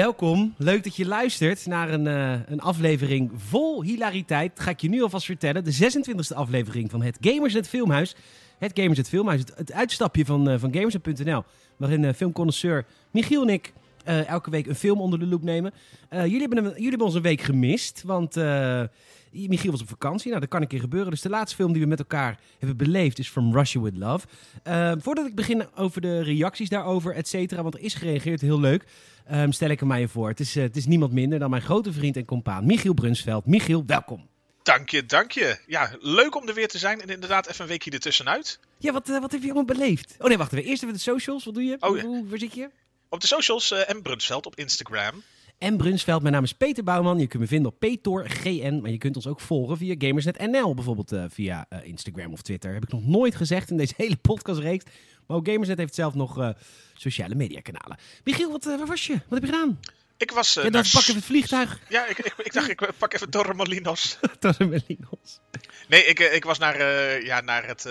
[0.00, 4.60] Welkom, leuk dat je luistert naar een, uh, een aflevering vol hilariteit.
[4.60, 5.64] Ga ik je nu alvast vertellen.
[5.64, 8.16] De 26e aflevering van het Gamersnet Filmhuis.
[8.58, 11.44] Het Gamersnet Filmhuis, het, het uitstapje van, uh, van Gamersnet.nl.
[11.76, 13.72] Waarin uh, filmconnoisseur Michiel en ik
[14.04, 15.72] elke week een film onder de loep nemen.
[16.10, 18.34] jullie, hebben jullie hebben ons een week gemist, want
[19.30, 20.28] Michiel was op vakantie.
[20.28, 21.10] Nou, dat kan een keer gebeuren.
[21.10, 24.26] Dus de laatste film die we met elkaar hebben beleefd is From Russia With Love.
[24.98, 28.84] voordat ik begin over de reacties daarover, et cetera, want er is gereageerd, heel leuk.
[29.32, 30.28] Um, stel ik hem je voor.
[30.28, 33.46] Het is, uh, het is niemand minder dan mijn grote vriend en compaan Michiel Brunsveld.
[33.46, 34.28] Michiel, welkom.
[34.62, 35.58] Dank je, dank je.
[35.66, 38.58] Ja, leuk om er weer te zijn en inderdaad even een weekje ertussenuit.
[38.78, 40.14] Ja, wat, uh, wat heb je allemaal beleefd?
[40.18, 40.64] Oh nee, wacht even.
[40.64, 41.44] Eerst even de socials.
[41.44, 41.76] Wat doe je?
[41.80, 42.70] Oh, Hoe, waar zit je?
[43.08, 45.22] Op de socials uh, en Brunsveld op Instagram.
[45.58, 47.18] En Brunsveld, mijn naam is Peter Bouwman.
[47.18, 51.12] Je kunt me vinden op PetorGN, maar je kunt ons ook volgen via Gamersnet.nl, bijvoorbeeld
[51.12, 52.72] uh, via Instagram of Twitter.
[52.72, 54.84] Heb ik nog nooit gezegd in deze hele podcastreeks.
[55.30, 56.48] Maar ook heeft zelf nog uh,
[56.94, 57.98] sociale mediakanalen.
[58.24, 59.12] Michiel, wat, waar was je?
[59.12, 59.80] Wat heb je gedaan?
[60.16, 60.56] Ik was...
[60.56, 61.78] Uh, ja, dan pak even het vliegtuig.
[61.88, 64.18] Ja, ik, ik, ik dacht, ik pak even Torremolinos.
[64.38, 65.40] Torremolinos.
[65.88, 66.78] Nee, ik, ik was naar,
[67.24, 67.82] ja, naar het,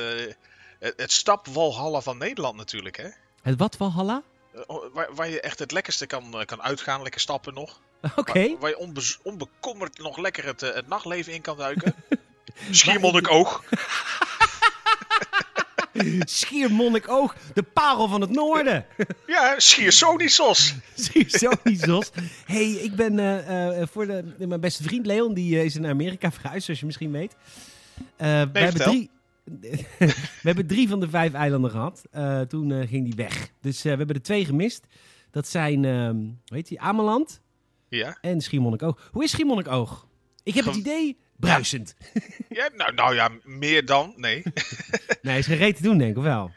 [0.79, 3.09] het, het stapwalhalla van Nederland natuurlijk, hè.
[3.41, 4.23] Het wat Walhalla?
[4.65, 7.79] Oh, waar, waar, je echt het lekkerste kan, kan uitgaan, lekker stappen nog.
[8.01, 8.19] Oké.
[8.19, 8.49] Okay.
[8.49, 11.95] Waar, waar, je onbe onbekommerd nog lekker het, het nachtleven in kan duiken.
[12.71, 13.63] Schiermonnikoog.
[16.19, 18.85] Schiermonnikoog, de parel van het noorden.
[19.27, 20.75] Ja, Schiersonisos.
[20.95, 22.11] Schiersonisos.
[22.45, 25.85] hey, ik ben uh, uh, voor de, mijn beste vriend Leon, die uh, is in
[25.85, 27.35] Amerika verhuisd, zoals je misschien weet.
[28.17, 29.09] we hebben drie...
[29.99, 32.01] we hebben drie van de vijf eilanden gehad.
[32.49, 33.49] toen ging die weg.
[33.61, 34.87] Dus we hebben er twee gemist.
[35.31, 37.41] Dat zijn, uh, hoe heet die, Ameland
[37.89, 38.17] ja.
[38.21, 39.09] en Schiermonnikoog.
[39.11, 40.07] Hoe is Schiermonnikoog?
[40.43, 41.95] Ik heb het idee, bruisend.
[42.49, 44.43] Ja, nou, nou ja, meer dan, nee.
[45.21, 46.51] nee, is geen te doen, denk ik, wel?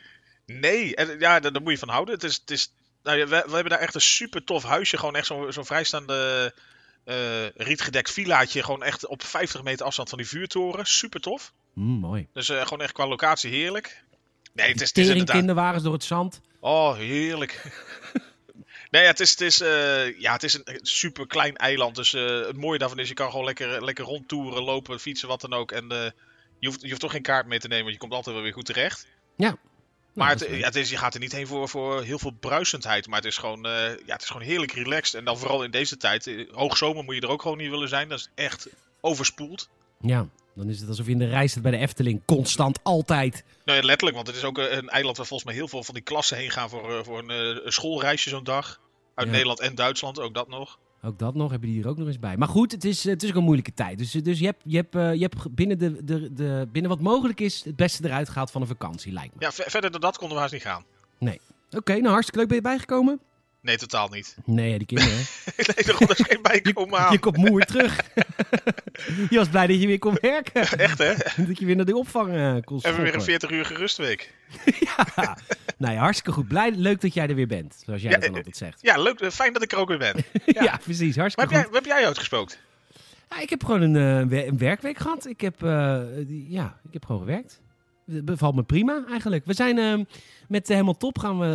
[0.46, 2.14] Nee, en, ja, daar, daar, moet je van houden.
[2.14, 2.72] Het is, het is,
[3.02, 4.98] nou we, we hebben daar echt een super tof huisje.
[4.98, 6.52] Gewoon echt zo'n zo vrijstaande
[7.04, 8.62] uh, rietgedekt villaatje.
[8.62, 10.86] Gewoon echt op 50 meter afstand van die vuurtoren.
[10.86, 11.52] Super tof.
[11.72, 12.28] Mm, mooi.
[12.32, 14.04] Dus uh, gewoon echt qua locatie heerlijk.
[14.52, 15.36] Nee, het is, het is inderdaad...
[15.36, 16.40] kinderwagens door het zand.
[16.60, 17.62] Oh, heerlijk.
[18.92, 21.94] Nee, het is, het is, uh, ja, het is een super klein eiland.
[21.94, 25.40] Dus uh, het mooie daarvan is, je kan gewoon lekker, lekker rondtoeren, lopen, fietsen, wat
[25.40, 25.72] dan ook.
[25.72, 25.98] En uh,
[26.58, 28.44] je, hoeft, je hoeft toch geen kaart mee te nemen, want je komt altijd wel
[28.44, 29.06] weer goed terecht.
[29.36, 29.56] Ja.
[30.12, 33.06] Maar het, ja, het is, je gaat er niet heen voor, voor heel veel bruisendheid.
[33.06, 35.14] Maar het is, gewoon, ja, het is gewoon heerlijk relaxed.
[35.14, 36.30] En dan vooral in deze tijd.
[36.50, 38.08] Hoogzomer moet je er ook gewoon niet willen zijn.
[38.08, 38.68] Dat is echt
[39.00, 39.68] overspoeld.
[40.00, 42.22] Ja, dan is het alsof je in de rij staat bij de Efteling.
[42.24, 43.44] Constant, altijd.
[43.64, 45.94] Nou ja, letterlijk, want het is ook een eiland waar volgens mij heel veel van
[45.94, 47.30] die klassen heen gaan voor, voor een,
[47.66, 48.80] een schoolreisje zo'n dag.
[49.14, 50.78] Uit Nederland en Duitsland, ook dat nog.
[51.04, 52.36] Ook dat nog, hebben die hier ook nog eens bij.
[52.36, 53.98] Maar goed, het is, het is ook een moeilijke tijd.
[53.98, 57.40] Dus, dus je hebt, je hebt, je hebt binnen, de, de, de, binnen wat mogelijk
[57.40, 59.40] is het beste eruit gehaald van een vakantie, lijkt me.
[59.40, 60.84] Ja, verder dan dat konden we haast niet gaan.
[61.18, 61.40] Nee.
[61.70, 62.48] Oké, nou hartstikke leuk.
[62.48, 63.20] Ben je bijgekomen?
[63.62, 64.36] Nee, totaal niet.
[64.44, 65.24] Nee, die kinderen.
[65.56, 67.06] nee, er komt geen bijkomen aan.
[67.06, 68.00] Je, je komt moe terug.
[69.30, 70.78] je was blij dat je weer kon werken.
[70.78, 71.14] Echt, hè?
[71.46, 74.34] Dat je weer naar die opvang uh, kon En we weer een 40 uur gerustweek.
[74.64, 75.36] ja,
[75.76, 76.48] nou ja, hartstikke goed.
[76.48, 78.78] Blij, leuk dat jij er weer bent, zoals jij ja, dan eh, altijd zegt.
[78.82, 79.32] Ja, leuk.
[79.32, 80.24] Fijn dat ik er ook weer ben.
[80.46, 81.16] Ja, ja precies.
[81.16, 81.82] Hartstikke maar heb goed.
[81.82, 82.56] Jij, heb jij uitgesproken?
[83.30, 85.26] Ja, ik heb gewoon een, een werkweek gehad.
[85.26, 86.00] Ik heb, uh,
[86.48, 87.60] ja, ik heb gewoon gewerkt.
[88.06, 89.44] Het bevalt me prima eigenlijk.
[89.44, 90.04] We zijn uh,
[90.48, 91.46] met Helemaal Top gaan we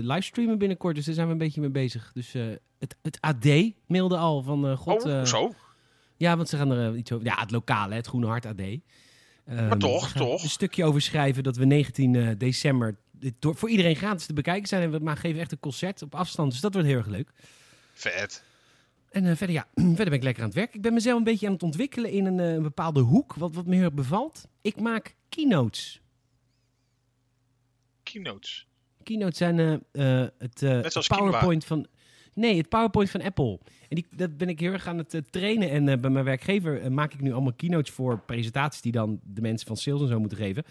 [0.00, 0.94] uh, livestreamen binnenkort.
[0.94, 2.10] Dus daar zijn we een beetje mee bezig.
[2.14, 2.32] Dus
[2.78, 3.46] het, het AD
[3.86, 5.04] mailde al van God.
[5.04, 5.54] Oh, zo?
[6.16, 7.26] Ja, want ze gaan er iets over.
[7.26, 8.60] Ja, het lokale, het Groene Hart AD.
[8.60, 8.80] Um,
[9.46, 10.42] maar toch, toch?
[10.42, 12.96] Een stukje over schrijven dat we 19 december
[13.38, 14.82] door, voor iedereen gratis te bekijken zijn.
[14.82, 16.52] En we maar geven echt een concert op afstand.
[16.52, 17.30] Dus dat wordt heel erg leuk.
[17.92, 18.42] Vet.
[19.10, 20.74] En uh, verder, ja, verder ben ik lekker aan het werk.
[20.74, 23.54] Ik ben mezelf een beetje aan het ontwikkelen in een, uh, een bepaalde hoek, wat,
[23.54, 24.48] wat me heel erg bevalt.
[24.60, 26.00] Ik maak keynotes.
[28.02, 28.66] Keynotes?
[29.02, 29.58] Keynotes zijn
[29.92, 31.86] uh, het PowerPoint van...
[32.34, 33.58] Nee, het PowerPoint van Apple.
[33.88, 35.70] En die, dat ben ik heel erg aan het trainen.
[35.70, 39.66] En bij mijn werkgever maak ik nu allemaal keynotes voor presentaties die dan de mensen
[39.66, 40.64] van sales en zo moeten geven.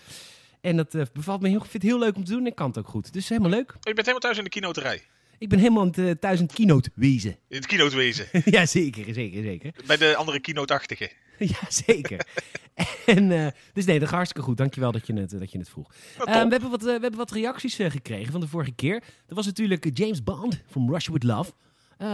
[0.62, 2.47] En dat bevalt me heel, vind het heel leuk om te doen.
[2.47, 3.13] Ik kan het ook goed.
[3.13, 3.69] Dus helemaal leuk.
[3.69, 5.01] Oh, je bent helemaal thuis in de keynoterij?
[5.38, 5.89] Ik ben helemaal
[6.19, 7.31] thuis in het keynote wezen.
[7.47, 8.27] In het keynote wezen?
[8.45, 9.74] ja, zeker, zeker, zeker.
[9.85, 11.12] Bij de andere keynote-achtige?
[11.38, 12.27] ja, zeker.
[13.06, 14.57] en, uh, dus nee, dat gaat hartstikke goed.
[14.57, 15.92] Dankjewel dat je het, dat je het vroeg.
[16.19, 19.00] Uh, we, hebben wat, uh, we hebben wat reacties gekregen van de vorige keer.
[19.00, 21.51] Dat was natuurlijk James Bond from Russia With Love.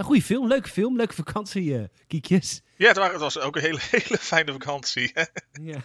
[0.02, 2.62] goeie film, leuke film, leuke vakantie, Kiekjes.
[2.82, 5.12] Ja, het, waren, het, was ook een hele, hele fijne vakantie.
[5.64, 5.82] ja.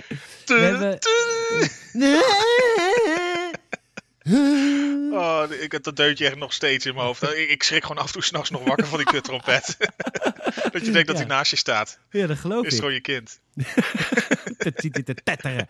[0.46, 0.98] we hebben...
[5.12, 7.22] Oh, ik heb dat deutje echt nog steeds in mijn hoofd.
[7.42, 9.76] Ik, ik schrik gewoon af en toe s'nachts nog wakker van die kuttrompet.
[10.72, 11.98] dat je denkt dat hij naast je staat.
[12.10, 12.72] Ja, dat geloof ik.
[12.72, 13.40] Is gewoon je kind.
[14.58, 15.68] dat ziet te tetteren.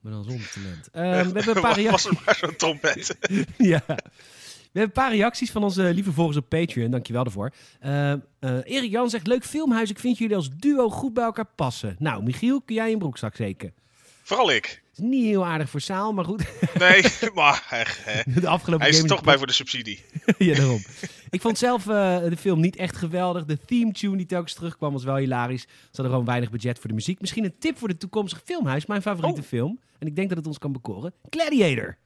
[0.00, 0.88] Maar dan zonder talent.
[0.92, 3.16] We hebben een paar Was maar zo'n trompet.
[3.58, 3.82] ja.
[4.74, 6.90] We hebben een paar reacties van onze lieve volgers op Patreon.
[6.90, 7.52] Dankjewel daarvoor.
[7.80, 9.90] Eh, eh, Erik Jan zegt, leuk filmhuis.
[9.90, 11.96] Ik vind jullie als duo goed bij elkaar passen.
[11.98, 13.72] Nou, Michiel, kun jij een broekzak zeker?
[14.26, 14.82] Vooral ik.
[14.92, 16.44] is niet heel aardig voor Saal, maar goed.
[16.78, 17.02] Nee,
[17.34, 18.22] maar echt, hè.
[18.40, 20.04] De afgelopen hij is er toch bij voor de subsidie.
[20.38, 20.82] ja, daarom.
[21.30, 23.44] Ik vond zelf eh, de film niet echt geweldig.
[23.44, 25.62] De theme tune die telkens terugkwam was wel hilarisch.
[25.62, 27.20] Ze hadden gewoon weinig budget voor de muziek.
[27.20, 28.86] Misschien een tip voor de toekomstige filmhuis.
[28.86, 29.46] Mijn favoriete Oh.
[29.46, 29.80] film.
[29.98, 31.12] En ik denk dat het ons kan bekoren.
[31.30, 31.96] Gladiator.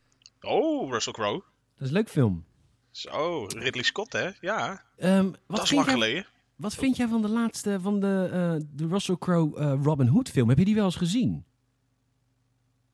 [0.41, 1.43] Oh, Russell Crowe.
[1.75, 2.45] Dat is een leuk film.
[2.91, 4.29] Zo, Ridley Scott, hè?
[4.41, 6.27] Ja, Ehm, wat, dat is lang jij, geleden.
[6.57, 10.29] wat vind jij van de laatste, van de, eh, de Russell Crowe eh, Robin Hood
[10.29, 10.49] film?
[10.49, 11.45] Heb je die wel eens gezien?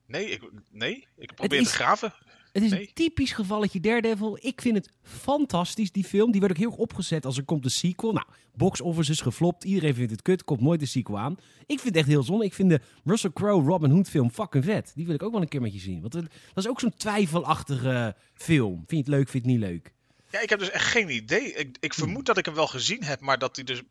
[0.06, 2.14] Nee, ik, nee, ik probeer is- te graven.
[2.52, 2.80] Het is Nee.
[2.80, 4.38] een typisch gevalletje Daredevil.
[4.40, 6.30] Ik vind het fantastisch, die film.
[6.32, 8.12] Die werd ook heel erg opgezet als er komt een sequel.
[8.12, 9.64] Nou, box office is geflopt.
[9.64, 10.44] Iedereen vindt het kut.
[10.44, 11.32] Komt nooit een sequel aan.
[11.66, 12.44] Ik vind het echt heel zonde.
[12.44, 14.92] Ik vind de Russell Crowe Robin Hood film fucking vet.
[14.94, 16.00] Die wil ik ook wel een keer met je zien.
[16.00, 18.74] Want het- dat is ook zo'n twijfelachtige film.
[18.76, 19.92] Vind je het leuk, vind je het niet leuk?
[20.30, 21.52] Ja, ik heb dus echt geen idee.
[21.52, 23.82] Ik, ik vermoed dat ik hem wel gezien heb, maar dat hij dus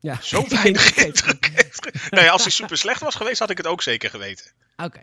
[0.00, 1.50] Ja, zo weinig indruk
[2.10, 4.52] Nee, als hij super slecht was geweest, had ik het ook zeker geweten.
[4.76, 5.00] Oké.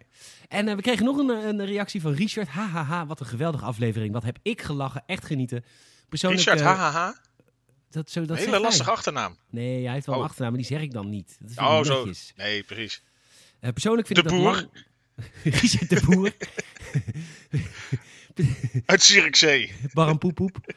[0.47, 2.47] En eh, we kregen nog een, een reactie van Richard.
[2.47, 4.13] Hahaha, wat een geweldige aflevering.
[4.13, 5.03] Wat heb ik gelachen.
[5.05, 5.65] Echt genieten.
[6.09, 7.15] Persoonlijk, Richard, eh, hahaha.
[7.89, 9.37] dat, zo, dat hele lastige achternaam.
[9.49, 10.27] Nee, hij heeft wel een Oh.
[10.27, 11.37] achternaam, maar die zeg ik dan niet.
[11.39, 12.05] Dat Oh, zo.
[12.05, 12.33] netjes.
[12.35, 13.03] Nee, precies.
[13.59, 14.69] Eh, persoonlijk vind De ik dat Boer.
[15.61, 16.31] Richard de Boer.
[18.85, 19.73] Uit Zierikzee.
[19.93, 20.57] Baran Poepoep.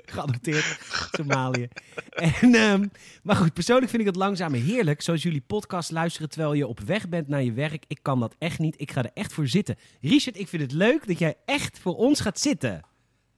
[0.14, 0.78] Geadopteerd.
[1.12, 1.68] Somalië.
[2.10, 2.86] En, ehm,
[3.22, 5.02] maar goed, persoonlijk vind ik het langzaam heerlijk.
[5.02, 7.84] Zoals jullie podcast luisteren terwijl je op weg bent naar je werk.
[7.86, 8.74] Ik kan dat echt niet.
[8.80, 9.76] Ik ga er echt voor zitten.
[10.00, 12.84] Richard, ik vind het leuk dat jij echt voor ons gaat zitten.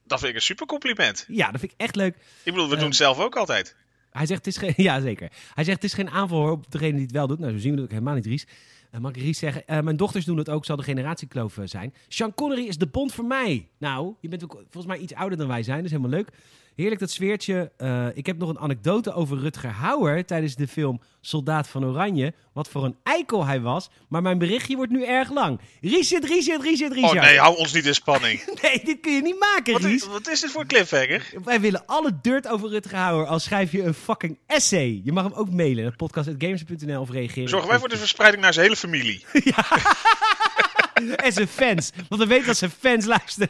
[0.07, 1.25] Dat vind ik een super compliment.
[1.29, 2.15] Ja, dat vind ik echt leuk.
[2.43, 2.79] Ik bedoel, we Eh.
[2.79, 3.77] doen het zelf ook altijd.
[4.11, 4.73] Hij zegt, het is geen...
[4.87, 5.31] Ja, zeker.
[5.55, 7.39] Hij zegt, het is geen aanval op degene die het wel doet.
[7.39, 8.47] Nou, zo zien we dat ook helemaal niet, Ries.
[8.95, 9.67] Eh, mag ik Ries zeggen?
[9.67, 11.95] Eh, mijn dochters doen het ook, zal de generatiekloof zijn.
[12.09, 13.69] Sean Connery is de bond voor mij.
[13.79, 16.29] Nou, je bent ook volgens mij iets ouder dan wij zijn, dat is helemaal leuk.
[16.77, 17.73] Heerlijk dat sfeertje.
[17.77, 22.35] Eh, ik heb nog een anekdote over Rutger Hauer tijdens de film Soldaat van Oranje.
[22.53, 23.91] Wat voor een eikel hij was.
[24.09, 25.61] Maar mijn berichtje wordt nu erg lang.
[25.81, 27.21] Richard, Richard, Richard, Oh Richard.
[27.27, 28.43] nee, hou ons niet in spanning.
[28.63, 30.03] Nee, dit kun je niet maken, Wat Ries.
[30.03, 31.33] is, wat is dit voor cliffhanger?
[31.45, 33.27] Wij willen alle dirt over Rutger Hauer.
[33.27, 35.01] Al schrijf je een fucking essay.
[35.05, 35.83] Je mag hem ook mailen.
[35.85, 37.49] naar podcast.games.nl of reageren.
[37.49, 39.25] Zorgen wij voor de verspreiding naar zijn hele familie.
[41.17, 41.91] En zijn fans.
[42.09, 43.49] Want we weten dat zijn fans luisteren.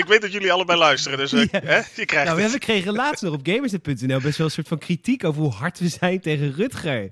[0.00, 1.60] Ik weet dat jullie allebei luisteren, dus eh, Ja.
[1.64, 4.68] hè, je krijgt Nou, we hebben kregen laatst nog op gamers.nl best wel een soort
[4.68, 7.00] van kritiek over hoe hard we zijn tegen Rutger.
[7.00, 7.10] Nou,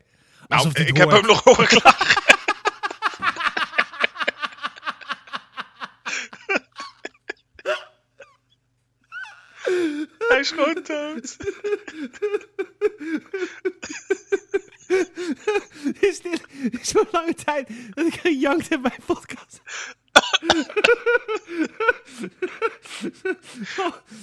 [0.49, 2.17] Alsof ik heb hem nog horen klagen.
[10.29, 11.37] Hij is gewoon dood.
[16.01, 16.41] Is dit
[16.83, 19.61] zo'n lange tijd dat ik gejankt heb bij podcast?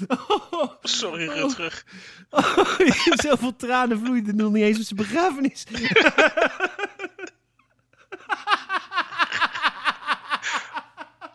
[0.07, 1.83] Oh, oh, Sorry, Rutger.
[2.29, 2.79] oh,
[3.15, 5.63] zoveel tranen vloeiden nog niet eens op zijn begrafenis.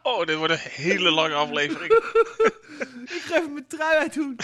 [0.03, 1.93] Oh, dit wordt een hele lange aflevering.
[3.17, 4.37] Ik ga even mijn trui uitdoen.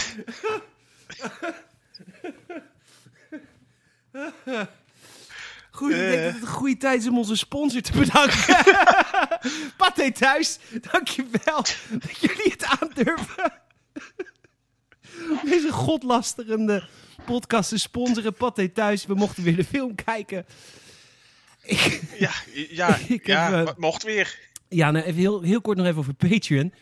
[5.77, 6.25] Goed, ik denk Eh.
[6.25, 8.57] dat het een goede tijd is om onze sponsor te bedanken.
[9.77, 10.59] Pathé Thuis,
[10.93, 11.57] dankjewel
[11.91, 13.53] dat jullie het aandurven.
[15.45, 16.85] Deze godlasterende
[17.25, 18.35] podcast te sponsoren.
[18.35, 20.47] Pathé Thuis, we mochten weer de film kijken.
[21.63, 22.31] Ik, Ja,
[22.71, 24.39] ja, Ik ja heb, eh, mocht weer.
[24.69, 26.73] Ja, nou, even heel, heel kort nog even over Patreon.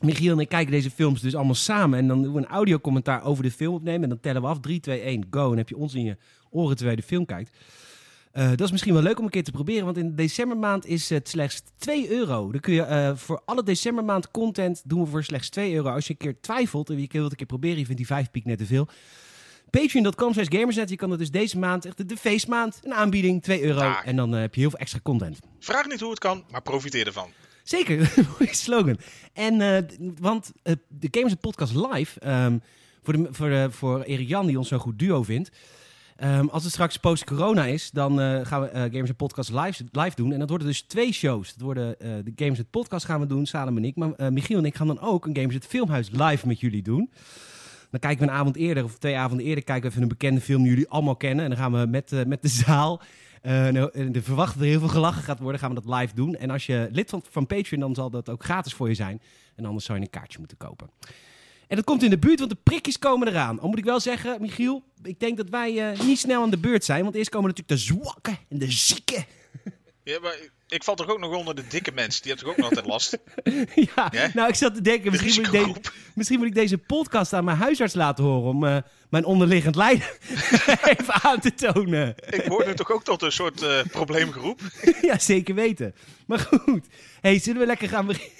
[0.00, 1.98] Michiel en ik kijken deze films dus allemaal samen.
[1.98, 4.02] En dan doen we een audiocommentaar over de film opnemen.
[4.02, 4.60] En dan tellen we af.
[4.60, 5.40] 3, 2, 1, go.
[5.42, 6.16] En dan heb je ons in je
[6.50, 7.50] oren terwijl je de film kijkt.
[8.32, 9.84] Eh, dat is misschien wel leuk om een keer te proberen.
[9.84, 12.50] Want in de decembermaand is het slechts 2 euro.
[12.50, 15.90] Dan kun je eh, voor alle decembermaand content doen we voor slechts 2 euro.
[15.90, 17.78] Als je een keer twijfelt en je wilt een keer proberen.
[17.78, 18.88] Je vindt die 5 piek net te veel.
[19.70, 20.88] Patreon.com slash gamersnet.
[20.88, 23.94] Je kan het dus deze maand, echt de, de feestmaand, een aanbieding, 2 euro.
[24.04, 25.38] En dan eh, heb je heel veel extra content.
[25.58, 27.28] Vraag niet hoe het kan, maar profiteer ervan.
[27.62, 27.96] Zeker,
[28.38, 28.98] mooie slogan.
[29.32, 29.86] En,
[30.20, 30.52] want
[30.88, 32.58] de Gamers Podcast live, ehm,
[33.02, 35.50] voor, de, voor, voor Erik Jan, die ons zo'n goed duo vindt.
[36.18, 40.16] Ehm, als het straks post-corona is, dan eh, gaan we eh, Gamers Podcast live, live
[40.16, 40.32] doen.
[40.32, 41.52] En dat worden dus twee shows.
[41.54, 43.96] Dat worden eh, de Gamers Podcast gaan we doen, Salem en ik.
[43.96, 47.10] Maar Michiel en ik gaan dan ook een Gamers Filmhuis live met jullie doen.
[47.90, 50.40] Dan kijken we een avond eerder, of twee avonden eerder, kijken we even een bekende
[50.40, 51.44] film die jullie allemaal kennen.
[51.44, 53.02] En dan gaan we met, met de zaal
[53.42, 53.74] en
[54.12, 56.36] de verwachten dat er heel veel gelachen gaat worden, gaan we dat live doen.
[56.36, 59.20] En als je lid van, van Patreon, dan zal dat ook gratis voor je zijn.
[59.56, 60.90] En anders zou je een kaartje moeten kopen.
[61.68, 63.60] En dat komt in de buurt, want de prikjes komen eraan.
[63.60, 66.58] Al moet ik wel zeggen, Michiel, ik denk dat wij eh, niet snel aan de
[66.58, 67.02] beurt zijn.
[67.02, 69.24] Want eerst komen natuurlijk de zwakken en de zieken.
[70.04, 70.36] Ja, maar
[70.68, 72.22] ik val toch ook nog onder de dikke mensen.
[72.22, 73.18] Die hebben toch ook nog altijd last?
[73.94, 75.80] ja, nou ik zat te denken, De misschien moet, ik deze,
[76.14, 78.76] misschien moet ik deze podcast aan mijn huisarts laten horen om eh,
[79.10, 80.06] mijn onderliggend lijden
[80.96, 82.14] even aan te tonen.
[82.30, 84.60] Ik hoor nu toch ook tot een soort eh, probleemgroep.
[85.02, 85.94] ja, zeker weten.
[86.26, 86.86] Maar goed,
[87.20, 88.30] hey, zullen we lekker gaan be-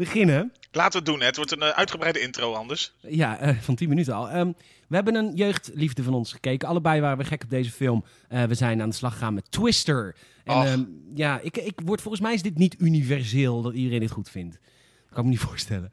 [0.00, 0.52] beginnen?
[0.72, 1.20] Laten we het doen.
[1.20, 1.26] hè.
[1.26, 2.92] Het wordt een eh, uitgebreide intro anders.
[3.00, 4.30] Ja, eh, van 10 minuten al.
[4.30, 4.52] Ehm,
[4.88, 6.68] we hebben een jeugdliefde van ons gekeken.
[6.68, 8.04] Allebei waren we gek op deze film.
[8.28, 10.16] Eh, we zijn aan de slag gegaan met Twister.
[10.44, 14.10] En ehm, ja, ik, ik word, volgens mij is dit niet universeel dat iedereen dit
[14.10, 14.52] goed vindt.
[14.52, 15.92] Dat kan ik me niet voorstellen.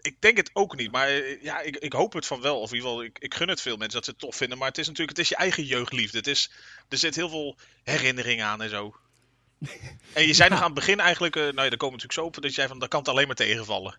[0.00, 1.10] Ik denk het ook niet, maar
[1.42, 2.60] ja, ik, ik hoop het van wel.
[2.60, 4.58] Of in ieder geval, ik, ik gun het veel mensen dat ze het tof vinden.
[4.58, 6.18] Maar het is natuurlijk, het is je eigen jeugdliefde.
[6.18, 6.50] Het is,
[6.88, 8.94] er zit heel veel herinnering aan en zo.
[10.12, 12.12] En je zei nog aan het begin eigenlijk, eh, nou ja, daar komen we natuurlijk
[12.12, 13.96] zo op, dat je zei van, dat kan het alleen maar tegenvallen.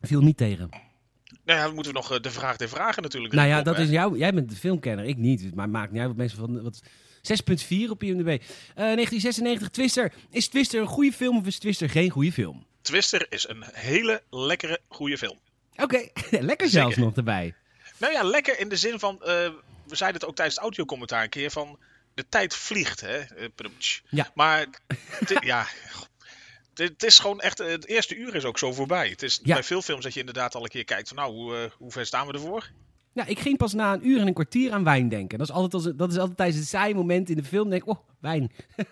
[0.00, 0.68] Viel niet tegen.
[1.44, 3.78] Nou ja, dan moeten we nog eh, de vraag der vragen natuurlijk Nou ja, dat
[3.78, 4.16] is jouw.
[4.16, 5.54] Jij bent de filmkenner, ik niet.
[5.54, 6.62] Maar maakt niet uit wat mensen van.
[6.62, 6.82] Wat,
[7.18, 8.28] 6,4 op IMDb.
[8.28, 8.38] Eh
[8.74, 10.12] 1996, Twister.
[10.30, 12.66] Is Twister een goede film of is Twister geen goede film?
[12.82, 15.38] Twister is een hele lekkere, goede film.
[15.76, 17.08] Oké, lekker zelfs Zeker.
[17.08, 17.54] nog erbij.
[17.98, 19.26] Nou ja, lekker in de zin van, eh,
[19.86, 21.78] we zeiden het ook tijdens het audiocommentaar een keer, van
[22.18, 23.16] de tijd vliegt, hè.
[23.18, 23.48] Eh.
[24.08, 24.30] Ja.
[24.34, 24.66] Maar,
[25.18, 25.66] het- ja,
[26.74, 29.08] het het is gewoon echt, het eerste uur is ook zo voorbij.
[29.08, 29.54] Het is Ja.
[29.54, 31.90] bij veel films dat je inderdaad al een keer kijkt van, nou, hoe, eh, hoe
[31.90, 32.70] ver staan we ervoor?
[33.12, 35.38] Ja, ik ging pas na een uur en een kwartier aan wijn denken.
[35.38, 37.70] Dat is altijd, als, dat is altijd tijdens een saai moment in de film.
[37.70, 38.52] Denk ik, oh, wijn.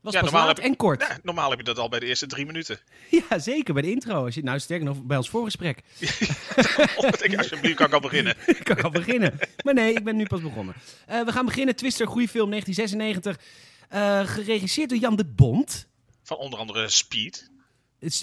[0.00, 1.00] Was Ja, pas normaal laat heb- en kort.
[1.02, 2.78] Ja, normaal heb je dat al bij de eerste drie minuten.
[3.28, 4.24] Ja, zeker bij de intro.
[4.24, 5.82] Als je, nou, sterker nog, bij ons voorgesprek.
[7.22, 8.34] Ik, alsjeblieft, kan ik al beginnen.
[8.46, 9.38] ik kan al beginnen.
[9.64, 10.74] Maar nee, ik ben nu pas begonnen.
[11.06, 11.76] Eh, we gaan beginnen.
[11.76, 13.46] Twister, goede film, 1996.
[13.88, 15.86] Eh, geregisseerd door Jan de Bond.
[16.22, 17.50] Van onder andere Speed.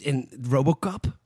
[0.01, 1.17] In Robocop.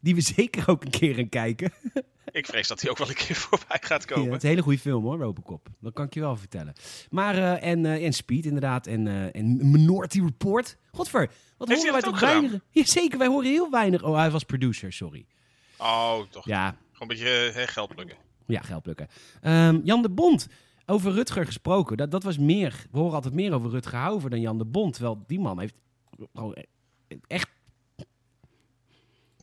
[0.00, 1.72] Die we zeker ook een keer gaan kijken.
[2.32, 4.26] Ik vrees dat hij ook wel een keer voorbij gaat Ja, komen.
[4.32, 5.68] het is een hele goede film hoor, Robocop.
[5.80, 6.72] Dat kan ik je wel vertellen.
[7.10, 8.86] Maar, eh, en, eh, en Speed inderdaad.
[8.86, 10.76] En, eh, en Minority Report.
[10.92, 12.52] Godver, wat Heeft horen wij toch weinig?
[12.70, 14.02] Ja, zeker, wij horen heel weinig.
[14.02, 15.26] Oh, hij was producer, sorry.
[15.78, 16.44] Oh, toch.
[16.46, 18.16] Ja, Gewoon een beetje eh, geld plukken.
[18.46, 19.08] ja geld plukken.
[19.40, 20.46] Ehm, Jan de Bond.
[20.86, 21.96] Over Rutger gesproken.
[21.96, 22.86] Dat, dat was meer.
[22.90, 24.92] We horen altijd meer over Rutger Hauver dan Jan de Bond.
[24.94, 25.74] Terwijl die man heeft
[26.34, 26.56] gewoon
[27.26, 27.48] echt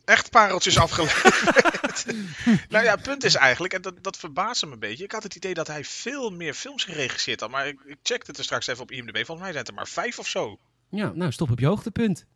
[0.08, 2.04] echt pareltjes afgeleverd.
[2.72, 5.04] nou ja, het punt is eigenlijk, en dat, dat verbaasde me een beetje.
[5.04, 7.50] Ik had het idee dat hij veel meer films geregisseerd had.
[7.50, 9.14] Maar ik, ik checkte het er straks even op IMDb.
[9.16, 10.58] Volgens mij zijn het er maar vijf of zo.
[10.88, 12.26] Ja, nou, stop op je hoogtepunt.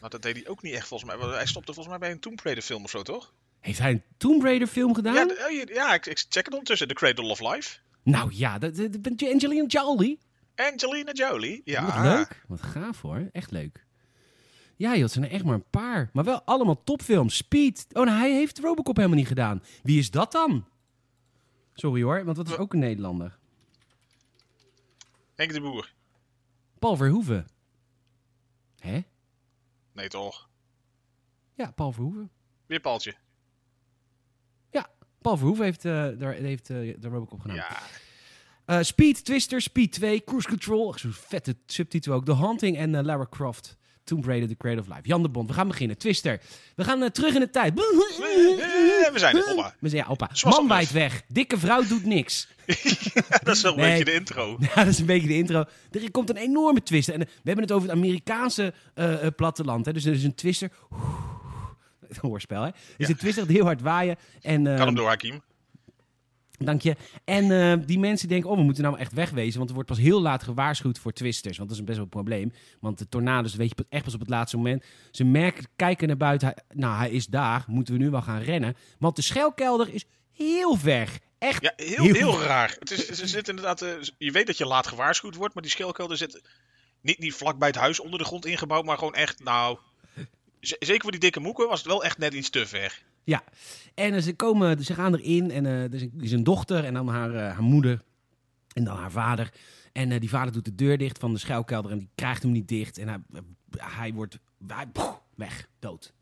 [0.00, 1.28] Maar dat deed hij ook niet echt volgens mij.
[1.28, 3.32] Hij stopte volgens mij bij een Tomb Raider film of zo, toch?
[3.60, 5.14] Heeft hij een Tomb Raider film gedaan?
[5.14, 6.88] Ja, oh, je- ja ik, ik check het ondertussen.
[6.88, 7.78] The Cradle of Life.
[8.02, 10.18] Nou ja, dat, dat, dat- Angelina Jolie.
[10.54, 11.62] Angelina Jolie.
[11.64, 11.84] Ja.
[11.86, 12.42] Wat leuk.
[12.48, 13.28] Wat gaaf hoor.
[13.32, 13.83] Echt leuk.
[14.76, 16.10] Ja, joh, het zijn er echt maar een paar.
[16.12, 17.36] Maar wel allemaal topfilms.
[17.36, 17.86] Speed.
[17.92, 19.62] Oh, nou, hij heeft Robocop helemaal niet gedaan.
[19.82, 20.64] Wie is dat dan?
[21.74, 23.38] Sorry hoor, want dat is ook een Nederlander.
[25.34, 25.92] Henk de Boer.
[26.78, 27.46] Paul Verhoeven.
[28.78, 29.00] Hè?
[29.92, 30.48] Nee, toch?
[31.54, 32.30] Ja, Paul Verhoeven.
[32.66, 33.14] Weer Paltje.
[34.70, 34.90] Ja,
[35.20, 37.56] Paul Verhoeven heeft, eh daar, heeft eh, de Robocop gedaan.
[37.56, 37.78] Ja.
[38.64, 40.94] Eh, Speed, Twister, Speed 2, Cruise Control.
[40.98, 42.24] Zo'n vette subtitel ook.
[42.24, 43.76] The Haunting en Lara Croft.
[44.04, 45.00] Tomb Raider, The Creative Life.
[45.08, 45.98] Jan de Bond, we gaan beginnen.
[45.98, 46.40] Twister.
[46.76, 47.78] We gaan eh, terug in de tijd.
[47.78, 47.84] Eh,
[49.12, 49.74] We zijn er, oppa.
[49.80, 50.28] We zijn, ja, opa.
[50.32, 51.22] Zoals Man weg.
[51.28, 52.48] Dikke vrouw doet niks.
[53.44, 53.88] dat is wel een Nee.
[53.90, 54.56] beetje de intro.
[54.60, 55.64] Ja, dat is een beetje de intro.
[55.90, 57.08] Er komt een enorme twist.
[57.08, 59.86] En eh, we hebben het over het Amerikaanse eh, eh, platteland.
[59.86, 59.92] Hè.
[59.92, 60.70] Dus er is een twister.
[62.20, 62.66] Hoorspel, hè?
[62.68, 63.12] Er is Ja.
[63.12, 64.16] een twister die heel hard waaien.
[64.42, 65.42] En, eh, Kan hem door, Hakim.
[66.58, 66.96] Dank je.
[67.24, 69.56] En eh, die mensen denken, oh, we moeten nou echt wegwezen.
[69.56, 71.56] Want er wordt pas heel laat gewaarschuwd voor twisters.
[71.56, 72.52] Want dat is best wel een probleem.
[72.80, 74.84] Want de tornado's weet je echt pas op het laatste moment.
[75.10, 76.54] Ze merken, kijken naar buiten.
[76.74, 77.64] nou, hij is daar.
[77.66, 78.76] Moeten we nu wel gaan rennen.
[78.98, 81.08] Want de schuilkelder is heel ver.
[81.38, 82.76] Echt Ja, heel, Heel- heel raar.
[82.78, 85.72] Het is, ze zit inderdaad, eh, je weet dat je laat gewaarschuwd wordt, maar die
[85.72, 86.42] schelkelder zit
[87.00, 89.78] niet, niet vlak bij het huis onder de grond ingebouwd, maar gewoon echt, nou,
[90.60, 93.02] zeker voor die dikke moeken was het wel echt net iets te ver.
[93.24, 93.44] Ja,
[93.94, 96.44] en eh, ze, komen, ze gaan erin en eh, er is een, er is een
[96.44, 98.02] dochter en dan haar, eh, haar moeder
[98.72, 99.52] en dan haar vader.
[99.92, 102.52] En eh, die vader doet de deur dicht van de schuilkelder en die krijgt hem
[102.52, 102.98] niet dicht.
[102.98, 103.20] En hij,
[103.78, 104.86] hij wordt hij,
[105.34, 106.12] weg, dood.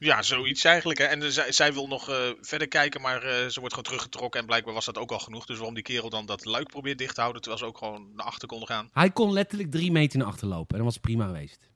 [0.00, 0.98] Ja, zoiets eigenlijk.
[0.98, 1.04] Hè.
[1.04, 4.40] En eh, zij, zij wil nog eh, verder kijken, maar eh, ze wordt gewoon teruggetrokken
[4.40, 5.46] en blijkbaar was dat ook al genoeg.
[5.46, 8.14] Dus waarom die kerel dan dat luik probeert dicht te houden, terwijl ze ook gewoon
[8.14, 8.88] naar achter konden gaan.
[8.92, 11.69] Hij kon letterlijk drie meter naar achter lopen en dan was het prima geweest.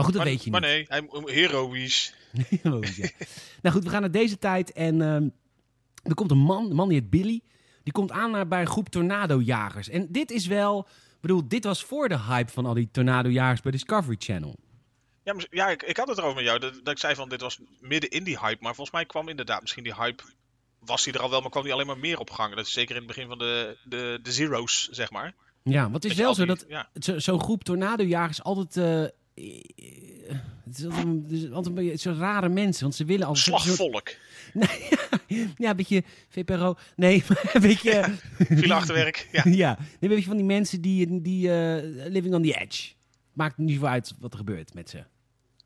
[0.00, 0.88] Maar goed, dat maar, weet je maar niet.
[0.88, 2.14] nee, hij, heroïs.
[2.62, 3.08] Heroïs, ja.
[3.62, 5.28] nou goed, we gaan naar deze tijd en ehm,
[6.02, 7.40] er komt een man, een man die heet Billy.
[7.82, 9.88] Die komt aan naar- bij een groep tornadojagers.
[9.88, 13.60] En dit is wel, ik bedoel, dit was voor de hype van al die tornadojagers
[13.60, 14.56] bij Discovery Channel.
[15.24, 17.28] Ja, maar- ja ik, ik had het erover met jou, dat, dat ik zei van
[17.28, 20.22] dit was midden in die hype, maar volgens mij kwam inderdaad misschien die hype
[20.78, 22.54] was hij er al wel, maar kwam hij alleen maar meer op gang.
[22.54, 25.34] Dat is zeker in het begin van de, de, de Zero's, zeg maar.
[25.62, 28.76] Ja, wat is wel zo dat Ja, zo- zo'n groep tornadojagers altijd...
[28.76, 29.18] eh,
[30.64, 33.36] het is altijd, een- het is altijd een beetje zo'n rare mensen, want ze willen
[33.36, 34.08] soort- slagvolk.
[35.56, 36.74] ja, een beetje VPRO.
[36.96, 38.04] Nee, maar een beetje...
[38.38, 39.28] Viel achterwerk.
[39.32, 39.42] Ja.
[39.64, 42.92] ja, nee, een beetje van die mensen die, die eh, living on the edge.
[43.32, 45.04] Maakt niet zoveel uit wat er gebeurt met ze.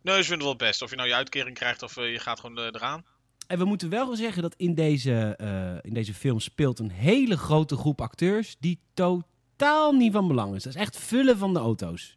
[0.02, 0.82] Nee, ze vinden het wel het best.
[0.82, 3.04] Of je nou je uitkering krijgt of eh, je gaat gewoon eh, eraan.
[3.46, 7.36] En we moeten wel zeggen dat in deze, eh, in deze film speelt een hele
[7.36, 10.62] grote groep acteurs die totaal niet van belang is.
[10.62, 12.16] Dat is echt vullen van de auto's.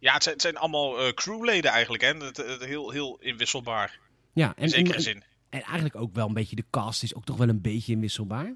[0.00, 2.02] Ja, het zijn, het zijn allemaal eh, crewleden eigenlijk.
[2.02, 2.08] Hè?
[2.14, 3.98] Het, het- heel, heel inwisselbaar.
[4.32, 5.24] Ja, In en, zekere en, zin.
[5.48, 8.54] en eigenlijk ook wel een beetje de cast is ook toch wel een beetje inwisselbaar.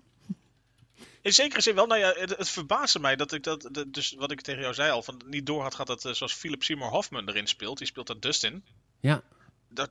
[1.23, 1.87] In zekere zin wel.
[1.87, 4.75] Nou ja, het, het verbaasde mij dat ik dat, dat- dus wat ik tegen jou
[4.75, 7.79] zei al, van niet door had gehad dat eh, zoals Philip Seymour Hoffman erin speelt.
[7.79, 8.65] Die speelt dat Dustin.
[9.01, 9.23] Ja,
[9.69, 9.91] Dat,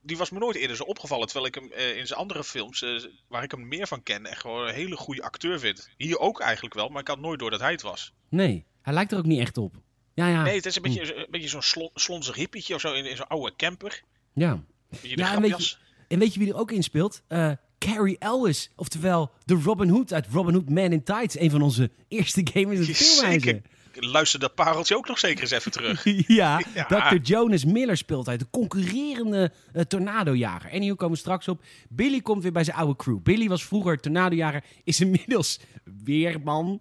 [0.00, 1.26] die was me nooit eerder zo opgevallen.
[1.26, 2.84] Terwijl ik hem eh, in zijn andere films,
[3.28, 5.88] waar ik hem meer van ken, echt gewoon een hele goede acteur vind.
[5.96, 8.12] Hier ook eigenlijk wel, maar ik had nooit door dat hij het was.
[8.28, 9.74] nee, hij lijkt er ook niet echt op.
[10.16, 10.42] Ja, ja.
[10.42, 13.16] Nee, het is een beetje, een beetje zo'n slon, slonzig hippietje of zo in, in
[13.16, 14.02] zo'n oude camper.
[14.32, 14.62] ja.
[15.02, 15.78] Ja, en weet grapjas.
[16.08, 17.22] En weet je wie er ook in speelt?
[17.28, 21.38] Eh, Carrie Ellis, oftewel de Robin Hood uit Robin Hood Man in Tights.
[21.38, 22.94] Een van onze eerste gamers in de.
[22.94, 23.60] Zeker.
[24.00, 26.04] Luister dat pareltje ook nog zeker eens even terug.
[26.26, 27.10] ja, Ja.
[27.10, 27.16] Dr.
[27.22, 30.70] Jonas Miller speelt uit de concurrerende eh, tornadojager.
[30.70, 31.62] En hier komen we straks op.
[31.88, 33.18] Billy komt weer bij zijn oude crew.
[33.22, 35.60] Billy was vroeger tornadojager, is inmiddels
[36.04, 36.80] weerman.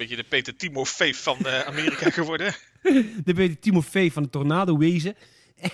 [0.00, 2.54] Beetje de Peter Timofeef van eh, Amerika geworden.
[3.24, 5.16] De beetje Timofee van het tornadowezen.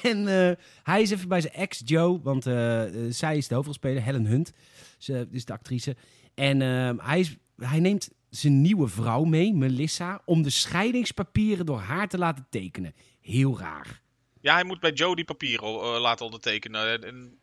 [0.03, 0.53] En eh,
[0.83, 4.53] hij is even bij zijn ex Joe, want eh, zij is de hoofdrolspeler, Helen Hunt.
[4.99, 5.97] Ze is de actrice.
[6.35, 11.79] En eh, hij, is, hij neemt zijn nieuwe vrouw mee, Melissa, om de scheidingspapieren door
[11.79, 12.95] haar te laten tekenen.
[13.21, 14.01] Heel raar.
[14.41, 17.03] Ja, hij moet bij Joe die papieren laten ondertekenen.
[17.03, 17.39] En,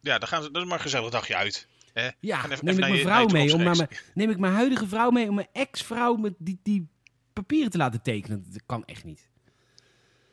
[0.00, 1.68] ja, dan gaan ze, dat is maar een gezellig dagje uit.
[2.00, 2.08] Hè?
[2.20, 4.52] Ja, even- neem even ik mijn vrouw je mee, om naar mijn, neem ik mijn
[4.52, 6.88] huidige vrouw mee om mijn ex-vrouw met die, die
[7.32, 8.44] papieren te laten tekenen.
[8.52, 9.28] Dat kan echt niet.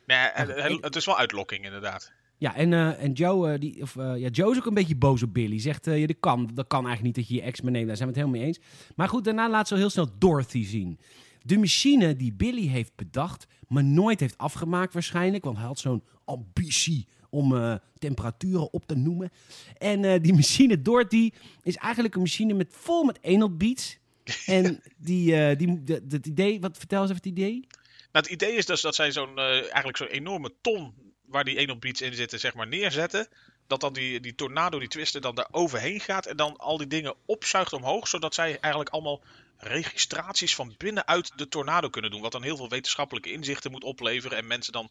[0.06, 0.28] Nee,
[0.68, 2.12] ik- het is wel uitlokking inderdaad.
[2.38, 4.96] Ja, en, eh, en Joe, eh, die, of, eh, ja, Joe is ook een beetje
[4.96, 5.58] boos op Billy.
[5.58, 7.86] Zegt, ja, dat kan, dat kan eigenlijk niet dat je je ex meeneemt.
[7.86, 8.66] Daar zijn we het helemaal mee eens.
[8.96, 10.98] Maar goed, daarna laat ze al heel snel Dorothy zien.
[11.42, 15.44] De machine die Billy heeft bedacht, maar nooit heeft afgemaakt waarschijnlijk.
[15.44, 19.32] Want hij had zo'n ambitie om eh, temperaturen op te noemen.
[19.78, 21.30] En eh, die machine Dorothy
[21.62, 23.98] is eigenlijk een machine met, vol met anal beats.
[24.46, 27.66] En die, eh, die, het idee, wat vertel eens even het idee?
[28.12, 30.94] Nou, het idee is dus dat zij zo'n, eigenlijk zo'n enorme ton
[31.26, 33.28] waar die op beats in zitten, zeg maar, neerzetten.
[33.66, 36.86] Dat dan die, die tornado, die twister, dan daar overheen gaat en dan al die
[36.86, 38.08] dingen opzuigt omhoog.
[38.08, 39.22] Zodat zij eigenlijk allemaal
[39.58, 42.20] registraties van binnenuit de tornado kunnen doen.
[42.20, 44.38] Wat dan heel veel wetenschappelijke inzichten moet opleveren.
[44.38, 44.90] En mensen dan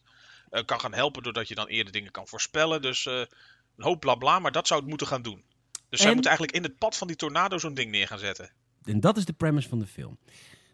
[0.50, 2.82] eh, kan gaan helpen doordat je dan eerder dingen kan voorspellen.
[2.82, 5.44] Dus eh, een hoop blabla, maar dat zou het moeten gaan doen.
[5.88, 8.18] Dus zij En- moeten eigenlijk in het pad van die tornado zo'n ding neer gaan
[8.18, 8.50] zetten.
[8.84, 10.18] En dat is de premise van de film.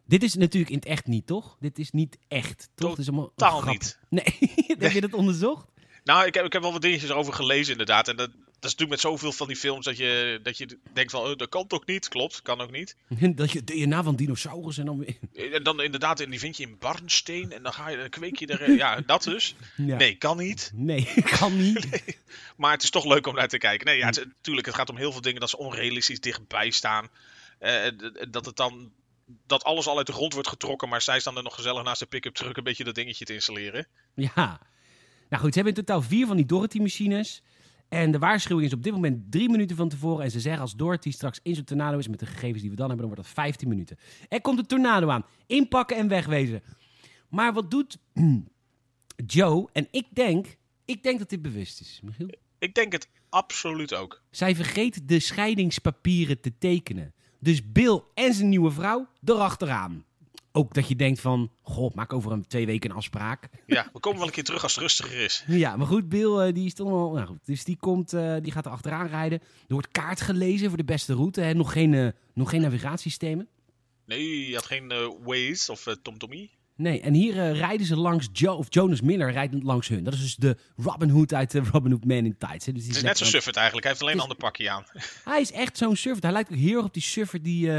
[0.05, 1.57] Dit is natuurlijk in het echt niet, toch?
[1.61, 2.91] Dit is niet echt, toch?
[2.91, 3.99] Het is allemaal niet.
[4.09, 4.25] Nee,
[4.79, 5.72] heb je dat onderzocht?
[6.05, 8.09] Nou, ik heb, ik heb wel wat dingetjes erover gelezen inderdaad.
[8.09, 8.31] En dat,
[8.62, 11.37] dat is natuurlijk met zoveel van die films dat je, dat je denkt van, oh,
[11.37, 12.09] dat kan toch niet?
[12.09, 12.97] Klopt, kan ook niet.
[13.35, 15.53] Dat je DNA van dinosaurus en dan weer...
[15.53, 18.38] En dan inderdaad, en die vind je in barnsteen en dan, ga je, dan kweek
[18.38, 18.71] je er...
[18.71, 19.55] Ja, dat dus.
[19.77, 19.97] Ja.
[19.97, 20.71] Nee, kan niet.
[20.75, 22.19] Nee, kan niet.
[22.57, 23.87] Maar het is toch leuk om naar te kijken.
[23.87, 27.09] Nee, ja, het, natuurlijk, het gaat om heel veel dingen dat ze onrealistisch dichtbij staan.
[27.59, 27.91] Eh,
[28.29, 28.93] dat het dan...
[29.47, 32.01] Dat alles al uit de grond wordt getrokken, maar zij staan er nog gezellig naast
[32.01, 33.87] de pick-up truck een beetje dat dingetje te installeren.
[34.15, 34.61] Ja.
[35.33, 37.42] Nou goed, ze hebben in totaal vier van die Dorothy-machines.
[37.88, 40.25] En de waarschuwing is op dit moment drie minuten van tevoren.
[40.25, 42.77] En ze zeggen als Dorothy straks in zo'n tornado is met de gegevens die we
[42.77, 43.99] dan hebben, dan wordt dat 15 minuten.
[44.29, 45.25] Er komt een tornado aan.
[45.47, 46.62] Inpakken en wegwezen.
[47.29, 47.99] Maar wat doet
[49.27, 49.68] Joe?
[49.73, 52.01] En ik denk, ik denk dat dit bewust is.
[52.03, 52.29] Michiel?
[52.59, 54.23] Ik denk het absoluut ook.
[54.31, 57.14] Zij vergeet de scheidingspapieren te tekenen.
[57.40, 60.05] Dus Bill en zijn nieuwe vrouw erachteraan.
[60.55, 63.49] Ook dat je denkt van, goh, maak over een twee weken een afspraak.
[63.67, 65.45] Ja, we komen wel een keer terug als het rustiger is.
[65.47, 67.12] Ja, maar goed, Bill eh, die is toch wel...
[67.12, 69.38] Nou goed, dus die, komt, eh, die gaat er achteraan rijden.
[69.41, 71.41] Er wordt kaart gelezen voor de beste route.
[71.41, 71.55] Hè.
[71.55, 73.49] Nog, geen, eh, nog geen navigatiesystemen.
[74.07, 74.88] Nee, je had geen
[75.25, 76.51] Waze of TomTommy.
[76.77, 80.05] Nee, en hier rijden ze langs Joe, of Jonas Miller rijdt langs hun.
[80.05, 82.67] Dat is dus de Robin Hood uit de Robin Hood Man in Tights.
[82.67, 82.73] Hè.
[82.73, 83.87] Dus die Het is net lekker zo aan- sufferd eigenlijk.
[83.87, 84.85] Hij heeft alleen een ander pakje aan.
[85.25, 86.23] Hij is echt zo'n surfer.
[86.23, 87.71] Hij lijkt ook heel erg op die surfer die,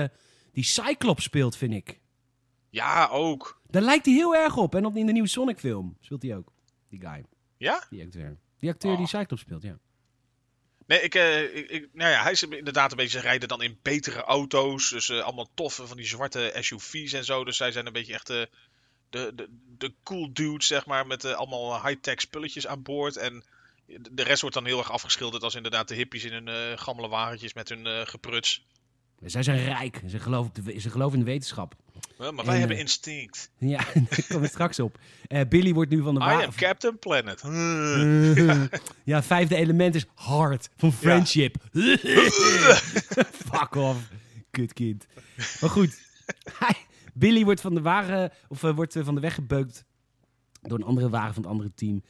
[0.52, 2.02] die Cyclops speelt, vind ik.
[2.74, 3.62] Ja, ook.
[3.68, 4.76] Daar lijkt hij heel erg op.
[4.76, 6.52] En op in de nieuwe Sonic film speelt hij ook.
[6.90, 7.26] Die guy,
[7.58, 7.84] Ja?
[7.90, 8.38] die acteur.
[8.60, 9.08] Die acteur die.
[9.08, 9.78] Cyclops speelt, ja.
[10.88, 13.62] Nee, ik, eh, ik, ik- nou ja, hij is inderdaad een beetje, ze rijden dan
[13.62, 14.90] in betere auto's.
[14.90, 17.44] Dus eh, allemaal toffe van die zwarte SUV's en zo.
[17.44, 18.42] Dus zij zijn een beetje echt eh,
[19.10, 21.08] de, de, de cool dudes, zeg maar.
[21.08, 23.16] Met allemaal high-tech spulletjes aan boord.
[23.18, 23.44] En
[23.86, 27.54] De rest wordt dan heel erg afgeschilderd als inderdaad de hippies in hun gammele wagentjes
[27.54, 28.66] met hun gepruts.
[29.22, 30.02] Zij zijn rijk.
[30.08, 31.76] Ze geloven, op de we- ze geloven in de wetenschap.
[32.18, 33.52] Maar En, wij hebben eh, instinct.
[33.58, 33.84] Ja,
[34.30, 34.98] daar we straks op.
[35.28, 37.42] Eh, Billy wordt nu van de I am Captain Planet.
[39.04, 40.70] ja, vijfde element is hard.
[40.78, 41.56] Van friendship.
[43.32, 44.10] Fuck off.
[44.52, 45.06] Kutkind.
[45.62, 46.02] Maar goed.
[47.14, 49.86] Billy wordt van de wagen, of eh, wordt van de weg gebeukt
[50.62, 52.04] door een andere wagen van het andere team.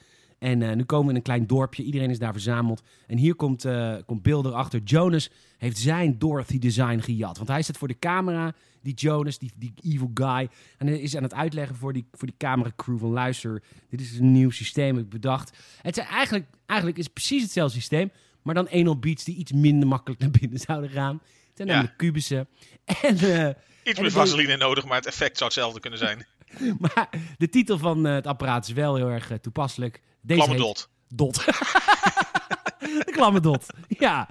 [0.44, 1.84] En eh, nu komen we in een klein dorpje.
[1.84, 2.84] Iedereen is daar verzameld.
[3.08, 4.82] En hier komt, eh, komt Bill erachter.
[4.84, 7.38] Jonas heeft zijn Dorothy-design gejat.
[7.38, 10.50] Want hij staat voor de camera, die Jonas, die, die evil guy.
[10.78, 13.10] En hij is aan het uitleggen voor die, voor die cameracrew van...
[13.10, 15.58] luister, dit is een nieuw systeem, ik bedacht.
[15.82, 18.12] Het is eigenlijk, eigenlijk is het precies hetzelfde systeem...
[18.42, 21.14] maar dan 1 beats die iets minder makkelijk naar binnen zouden gaan.
[21.14, 21.74] Het zijn Ja.
[21.74, 22.48] namelijk kubussen.
[23.02, 23.18] En...
[23.18, 23.50] eh,
[23.84, 26.26] Iets meer dan- vaseline nodig, maar het effect zou hetzelfde kunnen zijn.
[26.80, 30.02] maar de titel van het apparaat is wel heel erg toepasselijk.
[30.24, 30.90] Deze Klamme dot.
[31.08, 31.36] Dot.
[33.06, 33.66] de klamme dot.
[33.88, 34.28] Ja.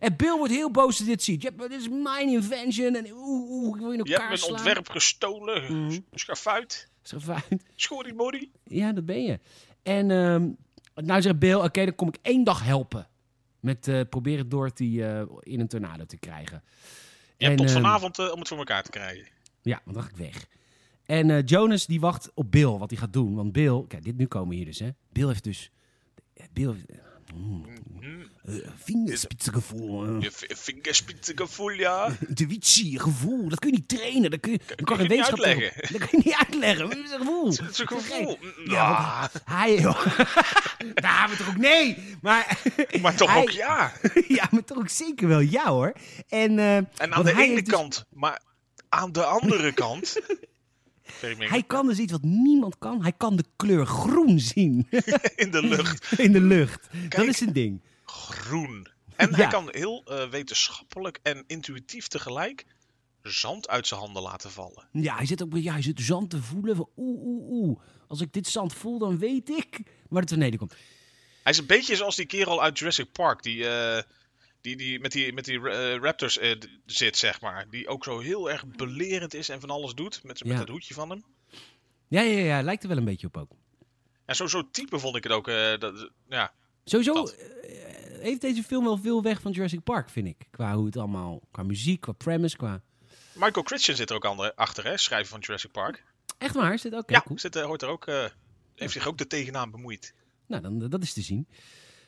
[0.00, 1.42] En Bill wordt heel boos als hij dit ziet.
[1.42, 2.94] Ja, dit is mijn invention.
[2.94, 4.52] En oeh, oeh, ik wil je in Je elkaar hebt mijn slaan.
[4.52, 5.86] ontwerp gestolen.
[5.86, 5.98] Mhm.
[6.14, 6.88] Schafuit.
[7.02, 7.62] Fijn.
[7.76, 8.52] Schorrimorrie.
[8.64, 9.40] Ja, dat ben je.
[9.82, 10.48] En ehm,
[11.06, 13.08] nou zegt Bill, oké, dan kom ik één dag helpen.
[13.60, 16.62] Met eh, proberen Dorothy eh in een tornado te krijgen.
[17.36, 19.28] Je hebt En, tot ehm, vanavond eh, om het voor elkaar te krijgen.
[19.62, 20.46] Ja, want dan ga ik weg.
[21.12, 23.34] En eh, Jonas die wacht op Bill, wat hij gaat doen.
[23.34, 24.88] Want Bill, kijk, dit nu komen we hier dus, hè.
[25.12, 25.70] Bill heeft dus...
[26.52, 26.84] Bill heeft...
[27.34, 27.64] Mm,
[28.44, 30.04] eh, vingerspitsengevoel.
[30.20, 32.08] eh, vingerspitsengevoel, ja.
[32.28, 33.48] intuïtie, gevoel.
[33.48, 34.30] Dat kun je niet trainen.
[34.30, 35.92] Dat kun je, dat kan je geen wetenschap uitleggen.
[35.98, 36.88] Dat kun je niet uitleggen.
[36.88, 37.48] Dat is een gevoel.
[37.50, 38.38] Het is een gevoel.
[38.64, 39.76] Ja, Ah, want hij...
[41.02, 41.96] Daar hebben we toch ook nee.
[42.22, 42.58] Maar,
[43.00, 43.92] maar toch hij- ook ja.
[44.38, 45.92] ja, maar toch ook zeker wel ja, hoor.
[46.28, 48.42] En, eh, En aan de ene dus- kant, maar
[48.88, 50.16] aan de andere kant.
[51.38, 53.02] Hij kan dus iets wat niemand kan.
[53.02, 54.86] Hij kan de kleur groen zien
[55.36, 56.12] in de lucht.
[56.26, 56.88] in de lucht.
[57.08, 57.80] Dat is een ding.
[58.04, 58.86] Groen.
[59.16, 59.36] En Ja.
[59.36, 62.66] hij kan heel eh, wetenschappelijk en intuïtief tegelijk
[63.22, 64.88] zand uit zijn handen laten vallen.
[64.92, 66.76] Ja, hij zit ook ja, hij zit zand te voelen.
[66.76, 67.80] Van, oeh, oeh, oeh.
[68.08, 70.74] Als ik dit zand voel, dan weet ik waar het beneden komt.
[71.42, 74.02] Hij is een beetje zoals die kerel uit Jurassic Park, die, eh,
[74.62, 77.66] die, die met die, met die eh, raptors eh, zit, zeg maar.
[77.70, 80.58] Die ook zo heel erg belerend is en van alles doet, met, met Ja.
[80.60, 81.24] het hoedje van hem.
[82.08, 83.50] Ja, ja, ja, lijkt er wel een beetje op ook.
[84.24, 85.48] En zo, zo type vond ik het ook.
[85.48, 86.52] eh, dat, ja.
[86.84, 87.36] Sowieso Dat.
[88.20, 90.46] heeft deze film wel veel weg van Jurassic Park, vind ik.
[90.50, 92.82] Qua hoe het allemaal, qua muziek, qua premise, qua...
[93.32, 96.04] Michael Christian zit er ook ander- achter, hè, schrijver van Jurassic Park.
[96.38, 97.10] Echt waar, dit ook?
[97.10, 97.38] ja, cool.
[97.38, 98.06] zit, hoort er ook,
[98.74, 100.14] heeft zich ook de tegennaam bemoeid.
[100.46, 101.48] Nou, dan, dat is te zien.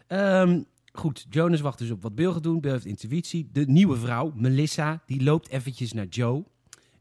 [0.06, 0.62] Ehm,
[0.94, 2.60] goed, Jonas wacht dus op wat Bill gaat doen.
[2.60, 3.48] Bill heeft intuïtie.
[3.52, 6.44] De nieuwe vrouw, Melissa, die loopt eventjes naar Joe.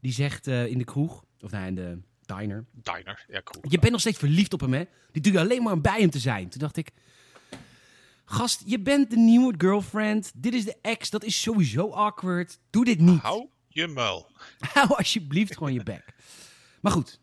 [0.00, 2.64] Die zegt eh, in de kroeg, of nou, in de diner...
[2.72, 3.64] Diner, ja, cool.
[3.68, 4.84] Je bent nog steeds verliefd op hem, hè?
[5.12, 6.48] Die doe je alleen maar om bij hem te zijn.
[6.48, 6.90] Toen dacht ik...
[8.24, 10.32] Gast, je bent de nieuwe girlfriend.
[10.34, 11.10] Dit is de ex.
[11.10, 12.58] Dat is sowieso awkward.
[12.70, 13.20] Doe dit niet.
[13.20, 14.30] Hou je muil.
[14.74, 16.04] Hou alsjeblieft gewoon je bek.
[16.80, 17.20] Maar goed.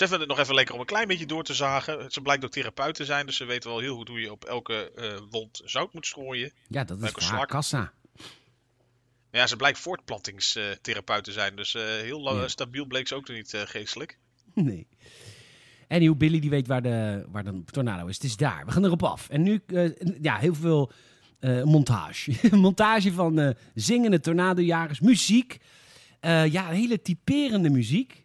[0.00, 2.10] Ze vinden het nog even lekker om een klein beetje door te zagen.
[2.10, 4.44] Ze blijkt ook therapeut te zijn, dus ze weten wel heel goed hoe je op
[4.44, 6.52] elke eh, wond zout moet strooien.
[6.68, 7.48] Ja, dat is slak?
[7.48, 7.92] kassa.
[9.30, 12.48] Ja, ze blijkt voortplantingstherapeut te zijn, dus eh, heel Ja.
[12.48, 14.18] stabiel bleek ze ook niet eh, geestelijk.
[14.54, 14.86] Nee.
[15.88, 18.14] En hoe Billy die weet waar de, waar de tornado is.
[18.14, 18.66] Het is daar.
[18.66, 19.28] We gaan erop af.
[19.28, 20.92] En nu, eh, ja, heel veel
[21.38, 22.32] eh, montage.
[22.56, 25.00] montage van eh, zingende tornadojagers.
[25.00, 25.58] Muziek.
[26.20, 28.24] Eh, ja, hele typerende muziek.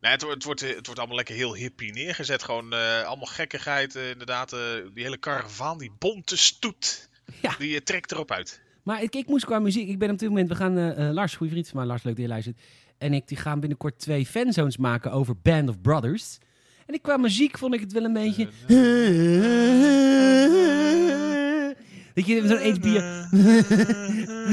[0.00, 2.42] Nee, het, wordt- het, wordt, het wordt allemaal lekker heel hippie neergezet.
[2.42, 3.96] Gewoon eh, allemaal gekkigheid.
[3.96, 4.58] eh, inderdaad, eh,
[4.94, 7.08] die hele karavaan, die bonte stoet.
[7.42, 7.54] Ja.
[7.58, 8.60] Die trekt erop uit.
[8.82, 9.88] Maar ik, ik moest qua muziek...
[9.88, 10.48] Ik ben op dit moment...
[10.48, 11.12] We gaan...
[11.12, 11.86] Lars, goede vriend van mij.
[11.86, 12.58] Lars, leuk dat je luistert.
[12.98, 16.38] En ik die gaan binnenkort twee fanzones maken over Band of Brothers.
[16.86, 18.48] En ik, qua muziek vond ik het wel een beetje...
[22.14, 23.02] Dat je zo'n eens bier...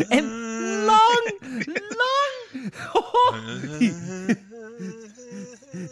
[0.09, 0.25] En
[0.85, 1.33] lang,
[1.89, 2.71] lang.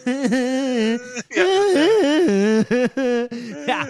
[3.66, 3.88] ja,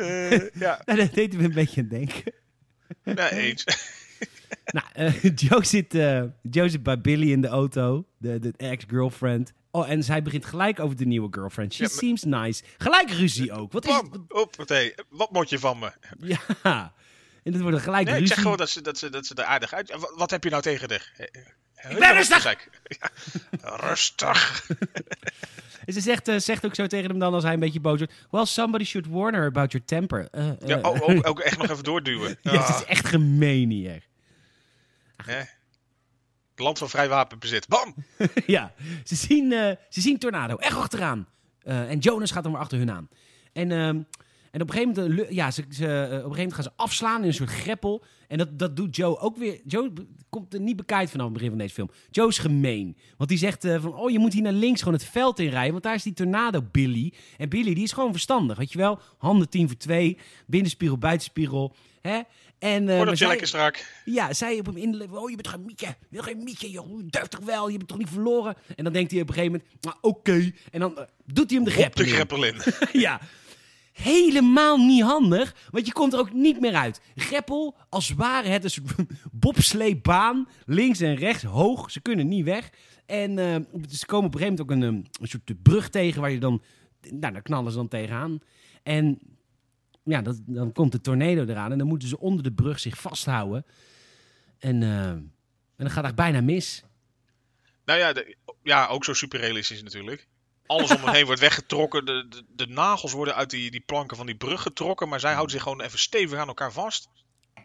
[0.54, 2.34] ja, nou, dat deed me een beetje aan denken.
[3.04, 3.64] ja, eens.
[4.66, 9.54] Nou, eh, Joe, zit, eh, Joe zit bij Billy in de auto, de, de ex-girlfriend.
[9.72, 11.74] Oh, en zij begint gelijk over de nieuwe girlfriend.
[11.74, 12.64] She Ja, seems nice.
[12.78, 13.72] Gelijk ruzie ook.
[13.72, 15.92] Wat is op, hey, wat moet je van me?
[16.20, 16.94] Ja.
[17.44, 18.34] En het wordt gelijk Nee, ik ruzie.
[18.36, 19.92] zeg gewoon dat ze, dat ze, dat ze er aardig uit...
[19.92, 21.12] Wat, wat heb je nou tegen haar?
[21.90, 22.44] Ik ben rustig!
[23.62, 24.68] Ja, rustig!
[25.86, 27.98] En ze zegt, eh, zegt ook zo tegen hem dan als hij een beetje boos
[27.98, 28.14] wordt.
[28.32, 30.28] Well, somebody should warn her about your temper.
[30.32, 32.30] Eh, eh, Ja, oh, ook, ook echt nog even doorduwen.
[32.42, 34.04] ja, het Ah, is echt gemeen hier.
[35.26, 35.36] hè.
[35.38, 37.68] Het land van vrij wapenbezit.
[37.68, 37.96] Bam!
[38.46, 41.28] ja, ze zien, eh, ze zien Tornado echt achteraan.
[41.64, 43.10] Eh, en Jonas gaat dan weer achter hun aan.
[43.54, 44.00] En, ehm,
[44.52, 46.64] En op een gegeven moment, eh, ja, ze, ze, eh, op een gegeven moment gaan
[46.64, 48.04] ze afslaan in een soort greppel.
[48.28, 49.60] En dat, dat doet Joe ook weer.
[49.66, 49.92] Joe
[50.30, 51.92] komt er niet bekijkt vanaf het begin van deze film.
[52.12, 52.98] Joe is gemeen.
[53.18, 55.72] Want die zegt eh, van, oh, je moet hier naar links gewoon het veld inrijden.
[55.72, 57.14] Want daar is die tornado Billy.
[57.38, 59.00] En Billy, die is gewoon verstandig, weet je wel.
[59.18, 61.76] Handen 10 voor 2, binnenspiegel, buitenspiegel.
[62.02, 62.20] Hè?
[62.60, 63.86] En, maar Voordat zij- lekker strak.
[64.06, 65.22] ja, zij op hem inleveren.
[65.22, 65.88] Oh, je bent geen mietje.
[65.88, 66.72] Je bent geen mietje.
[66.72, 67.70] Je durft toch wel.
[67.70, 68.56] Je bent toch niet verloren.
[68.76, 70.52] En dan denkt hij op een gegeven moment, nou, oké.
[70.72, 72.16] En dan doet hij hem de greppel de in.
[72.16, 72.56] greppel in.
[73.02, 73.22] Ja.
[74.02, 77.02] Helemaal niet handig, want je komt er ook niet meer uit.
[77.16, 78.96] Greppel, als ware het een soort
[79.32, 81.92] bobsleebaan, links en rechts, hoog.
[81.92, 82.70] Ze kunnen niet weg.
[83.06, 83.56] En eh,
[83.90, 86.40] ze komen op een gegeven moment ook een, ehm, een soort brug tegen waar je
[86.40, 86.62] dan,
[87.02, 88.40] nou, daar knallen ze dan tegenaan.
[88.84, 89.20] En
[90.04, 92.98] ja, dat, dan komt de tornado eraan en dan moeten ze onder de brug zich
[92.98, 93.66] vasthouden.
[94.58, 95.32] En, eh, en
[95.76, 96.84] dan gaat het bijna mis.
[97.86, 98.14] Nou ja,
[98.64, 100.28] ja, ook zo super realistisch natuurlijk.
[100.72, 102.06] Alles om hem heen wordt weggetrokken.
[102.06, 105.10] De, de, de nagels worden uit die, die planken van die brug getrokken.
[105.10, 107.10] Maar zij houden zich gewoon even stevig aan elkaar vast.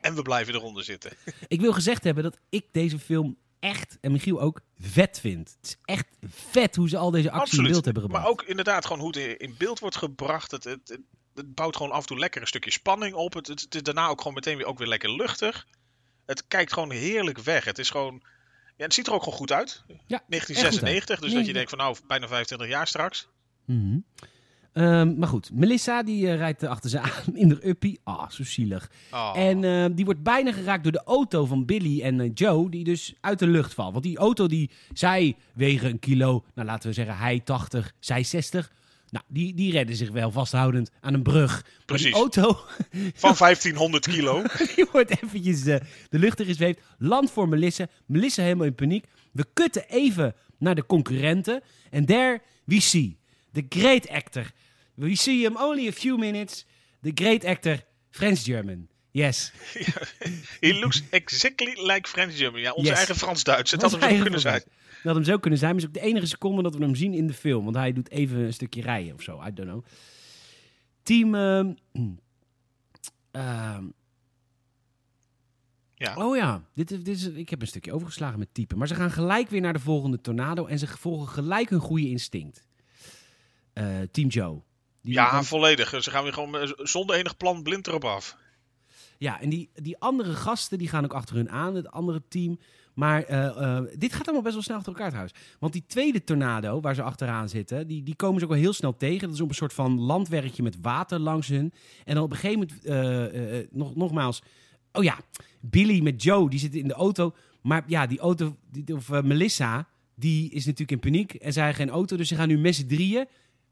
[0.01, 1.12] En we blijven eronder zitten.
[1.49, 5.57] Ik wil gezegd hebben dat ik deze film echt, en Michiel ook, vet vind.
[5.61, 8.23] Het is echt vet hoe ze al deze actie in beeld hebben gebracht.
[8.23, 10.51] Maar ook inderdaad gewoon hoe het in- beeld wordt gebracht.
[10.51, 11.01] Het, het, het,
[11.35, 13.35] het bouwt gewoon af en toe lekker een stukje spanning op.
[13.35, 15.66] Het, het, het is daarna ook gewoon meteen weer, ook weer lekker luchtig.
[16.27, 17.64] Het kijkt gewoon heerlijk weg.
[17.64, 18.23] Het is gewoon...
[18.77, 19.85] Ja, het ziet er ook gewoon goed uit.
[19.87, 23.29] Ja, 1996, dus Nee, dat je denkt van nou, bijna 25 jaar straks.
[23.65, 23.99] Mhm.
[24.77, 28.01] Ehm, maar goed, Melissa die eh, rijdt eh, achter ze aan in de uppie.
[28.05, 28.91] Ah, zo zielig.
[29.12, 29.33] Oh.
[29.37, 32.85] En eh, die wordt bijna geraakt door de auto van Billy en eh, Joe, die
[32.85, 33.93] dus uit de lucht valt.
[33.93, 38.23] Want die auto, die, zij wegen een kilo, nou laten we zeggen hij 80, zij
[38.23, 38.73] 60.
[39.11, 41.51] Nou, die, die redden zich wel vasthoudend aan een brug.
[41.53, 42.05] Maar Precies.
[42.07, 42.53] die auto,
[43.14, 44.42] Van 1500 kilo.
[44.77, 46.81] die wordt eventjes eh, de lucht in gezweept.
[46.99, 47.87] Land voor Melissa.
[48.07, 49.05] Melissa helemaal in paniek.
[49.33, 51.62] We kutten even naar de concurrenten.
[51.90, 53.19] En there we see
[53.53, 54.51] the great actor.
[54.95, 56.66] We see him only a few minutes.
[57.03, 57.79] The great actor,
[58.11, 58.88] French German.
[59.11, 59.53] Yes.
[60.61, 62.61] He looks exactly like French German.
[62.61, 62.99] Ja, onze Yes.
[62.99, 63.71] eigen Frans-Duits.
[63.71, 64.62] Het Dat had hem zo kunnen zijn.
[65.07, 65.71] Dat hem zo kunnen zijn.
[65.75, 67.64] Maar is ook de enige seconde dat we hem zien in de film.
[67.64, 69.42] Want hij doet even een stukje rijden of zo.
[69.47, 69.85] I don't know.
[71.03, 71.35] Team...
[71.35, 71.73] ehm,
[73.31, 73.85] ehm,
[75.95, 76.16] Ja.
[76.16, 78.79] Oh ja, dit, is- dit is, ik heb een stukje overgeslagen met typen.
[78.79, 82.09] Maar ze gaan gelijk weer naar de volgende tornado en ze volgen gelijk hun goede
[82.09, 82.66] instinct.
[83.73, 84.62] Eh, Team Joe.
[85.03, 86.03] Die Ja, dan- volledig.
[86.03, 88.37] Ze gaan weer gewoon eh, zonder enig plan blind erop af.
[89.19, 92.59] ja, en die, die andere gasten die gaan ook achter hun aan, het andere team.
[92.97, 95.35] Maar eh, eh, dit gaat allemaal best wel snel achter elkaar trouwens.
[95.59, 98.73] Want die tweede tornado waar ze achteraan zitten, die, die komen ze ook wel heel
[98.73, 99.27] snel tegen.
[99.27, 101.73] Dat is op een soort van landwerkje met water langs hun.
[102.05, 104.43] En dan op een gegeven moment, eh, nog, nogmaals,
[104.93, 105.19] oh ja,
[105.61, 107.35] Billy met Joe, die zitten in de auto.
[107.63, 108.57] Maar ja, die auto,
[108.93, 111.35] of Melissa, die is natuurlijk in paniek.
[111.35, 113.27] En zij geen auto, dus ze gaan nu met z'n drieën,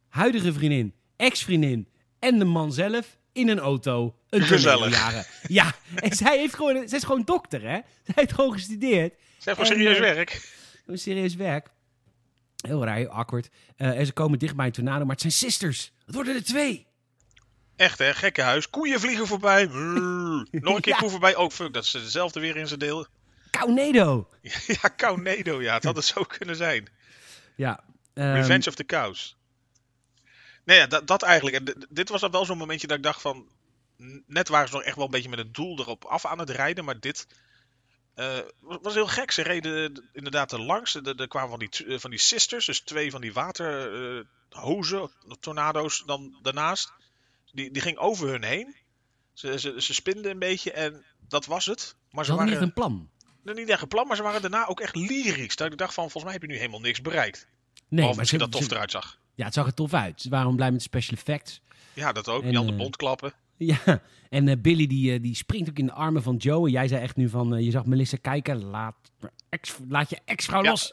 [0.09, 4.15] huidige vriendin, ex-vriendin en de man zelf, in een auto.
[4.31, 4.91] Een Gezellig.
[4.91, 5.25] jagen.
[5.47, 7.79] Ja, en zij, heeft gewoon, zij is gewoon dokter, hè?
[8.05, 9.15] Zij heeft gewoon gestudeerd.
[9.39, 10.53] Ze hebben En, serieus eh, werk.
[10.87, 11.69] Een serieus werk.
[12.67, 13.49] Heel raar, heel awkward.
[13.77, 15.93] Eh, en ze komen dicht bij een tornado, maar het zijn sisters.
[16.07, 16.87] Het worden er twee.
[17.77, 18.71] Echt hè, gekkenhuis.
[18.71, 19.69] Koeien vliegen voorbij.
[19.69, 20.47] Brrr.
[20.51, 20.99] Nog een keer Ja.
[20.99, 21.37] koe voorbij.
[21.37, 23.07] Oh fuck, dat is dezelfde weer in zijn deel.
[23.51, 24.29] Tornado.
[24.83, 25.75] ja, Kaunedo, ja.
[25.75, 26.87] Het had het zo kunnen zijn.
[27.57, 27.81] Ja.
[28.15, 29.37] ehm, Revenge of the Cows.
[30.65, 31.57] Nee, ja, dat, dat eigenlijk.
[31.57, 33.49] En dit was dan wel zo'n momentje dat ik dacht van...
[34.27, 36.51] Net waren ze nog echt wel een beetje met het doel erop af aan het
[36.51, 36.85] rijden.
[36.85, 37.27] Maar dit
[38.15, 39.31] eh, was, heel gek.
[39.31, 40.95] Ze reden inderdaad er langs.
[40.95, 42.67] Er, er kwamen van die, eh, van die sisters.
[42.67, 46.93] Dus twee van die waterhozen, tornado's dan daarnaast.
[47.53, 48.77] Die, die ging over hun heen.
[49.33, 51.97] Ze, ze, ze spinden een beetje en dat was het.
[52.11, 53.11] Maar Ze niet waren echt een plan.
[53.43, 55.57] niet echt een plan, maar ze waren daarna ook echt lyrisch.
[55.57, 57.47] Dat ik dacht van, volgens mij heb je nu helemaal niks bereikt.
[57.75, 59.19] Nee, Behalve maar ze, dat tof eruit zag.
[59.35, 60.21] Ja, het zag er tof uit.
[60.21, 61.61] Ze waren blij met de special effects.
[61.93, 62.43] Ja, dat ook.
[62.43, 63.33] En, Jan de eh, Bond klappen.
[63.57, 66.67] Ja, en eh, Billy die, eh, die springt ook in de armen van Joe.
[66.67, 68.97] En jij zei echt nu van, je zag Melissa kijken, laat,
[69.49, 70.71] ex, laat je ex-vrouw Ja.
[70.71, 70.93] los.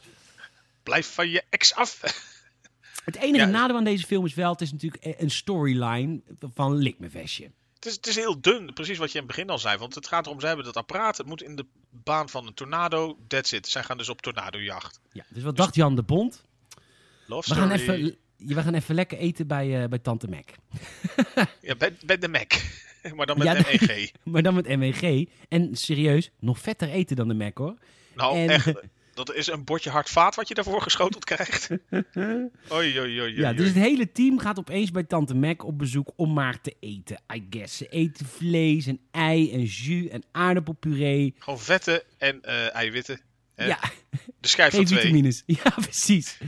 [0.82, 2.00] Blijf van je ex af.
[3.04, 3.50] Het enige Ja.
[3.50, 6.20] nadeel aan deze film is wel, het is natuurlijk een storyline
[6.54, 7.50] van lik me vestje.
[7.74, 9.78] het, is, het is heel dun, precies wat je in het begin al zei.
[9.78, 11.16] Want het gaat erom, ze hebben dat apparaat.
[11.16, 13.18] Het moet in de baan van een tornado.
[13.26, 13.68] That's it.
[13.68, 15.00] Zij gaan dus op tornadojacht.
[15.12, 16.44] Ja, dus wat dacht Jan de Bond?
[17.26, 17.98] Love We gaan, story.
[17.98, 20.44] even, we gaan even lekker eten bij, eh, bij Tante Mac.
[21.60, 22.52] Ja, bij, bij de Mac.
[23.16, 24.10] maar dan met Ja, MEG.
[24.32, 25.24] Maar dan met MEG.
[25.48, 27.74] En serieus, nog vetter eten dan de Mac hoor.
[28.14, 28.72] Nou, En- echt.
[29.14, 31.68] Dat is een bordje hard vaat wat je daarvoor geschoteld krijgt.
[31.70, 32.08] Oei,
[32.70, 36.08] oei, oei, oei, Ja, dus het hele team gaat opeens bij Tante Mac op bezoek
[36.16, 37.20] om maar te eten.
[37.34, 37.76] I guess.
[37.76, 41.34] Ze eten vlees en ei en jus en aardappelpuree.
[41.38, 43.20] Gewoon vetten en eh, eiwitten.
[43.66, 43.78] Ja,
[44.40, 45.00] De schijf van twee.
[45.00, 45.42] vitamines.
[45.62, 46.38] Ja, precies.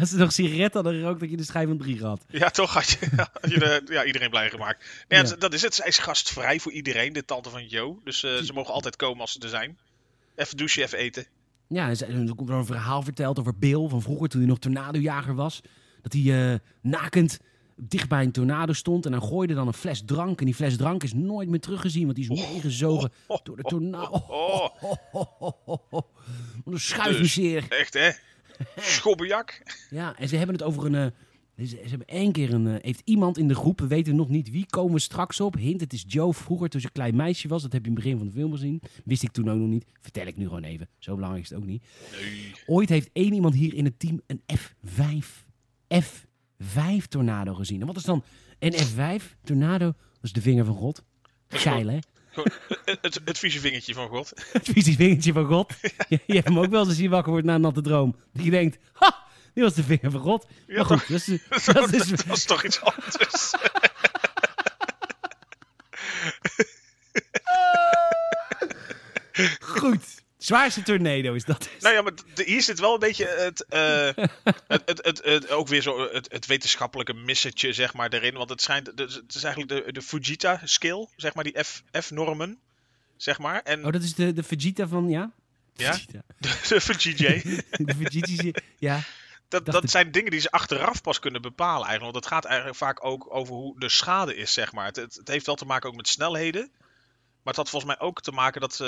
[0.00, 2.24] Als ze nog sigaretten hadden gerookt, dat je de schijf van drie gehad.
[2.28, 4.84] Ja, toch had je, had je de- ja, iedereen blij gemaakt.
[5.08, 5.36] Nee, Ja.
[5.36, 5.74] Dat is het.
[5.74, 7.96] Zij is gastvrij voor iedereen, de tante van Joe.
[8.04, 9.78] Dus eh, ze mogen altijd komen als ze er zijn.
[10.36, 11.26] Even douchen, even eten.
[11.68, 14.48] Ja, en ze- en komt er een verhaal verteld over Bill van vroeger toen hij
[14.50, 15.60] nog tornadojager was.
[16.02, 17.38] Dat hij eh, nakend
[17.80, 20.38] dicht bij een tornado stond en dan gooide dan een fles drank.
[20.38, 23.12] En die fles drank is nooit meer teruggezien, want die is meegezogen
[23.42, 24.22] door de tornado.
[24.28, 24.68] Oh,
[25.90, 26.04] Wat
[26.64, 27.66] een schuifmeseer.
[27.68, 28.10] echt hè?
[28.76, 29.62] Schobbejak.
[29.90, 30.94] Ja, en ze hebben het over een...
[31.56, 32.66] eh, ze, hebben één keer een...
[32.66, 35.54] eh, heeft iemand in de groep, we weten nog niet wie, komen we straks op.
[35.54, 37.62] Hint, het is Joe vroeger toen ze een klein meisje was.
[37.62, 38.82] Dat heb je in het begin van de film gezien.
[39.04, 39.84] Wist ik toen ook nog niet.
[40.00, 40.88] Vertel ik nu gewoon even.
[40.98, 41.82] Zo belangrijk is het ook niet.
[42.20, 42.52] Nee.
[42.66, 45.46] Ooit heeft één iemand hier in het team een F5,
[46.64, 47.80] F5 tornado gezien.
[47.80, 48.24] En wat is dan
[48.58, 49.84] een F5 tornado?
[49.84, 51.02] Dat is de vinger van God.
[51.48, 51.98] Geil, hè?
[52.84, 54.32] Het, het, het vieze vingertje van God.
[54.52, 55.74] Het vieze vingertje van God.
[56.08, 58.16] Je, je hebt hem ook wel eens je wakker wordt na een natte droom.
[58.32, 60.46] Dat je denkt, ha, dit was de vinger van God.
[60.66, 63.52] Ja, maar goed, dat is, Dat, dat is, was toch iets anders.
[69.80, 70.17] goed.
[70.48, 71.68] Zwaarste tornado is dat.
[71.80, 74.06] Nou ja, maar hier zit wel een beetje het, eh,
[74.68, 78.34] het, het, het, het- ook weer zo het, het wetenschappelijke missetje, zeg maar, erin.
[78.34, 82.58] Want het schijnt, dus het is eigenlijk de, de Fujita-skill, zeg maar, die F- F-normen,
[83.16, 83.60] zeg maar.
[83.62, 85.30] En Oh, dat is de, de Vegeta van, ja?
[85.74, 85.92] Ja?
[86.38, 87.28] De, de Fujita,
[87.84, 89.00] De Vegeta, ja.
[89.48, 92.12] dat, dat zijn dingen die ze achteraf pas kunnen bepalen eigenlijk.
[92.12, 94.86] Want het gaat eigenlijk vaak ook over hoe de schade is, zeg maar.
[94.86, 96.70] Het, het, het heeft wel te maken ook met snelheden.
[97.42, 98.80] Maar het had volgens mij ook te maken dat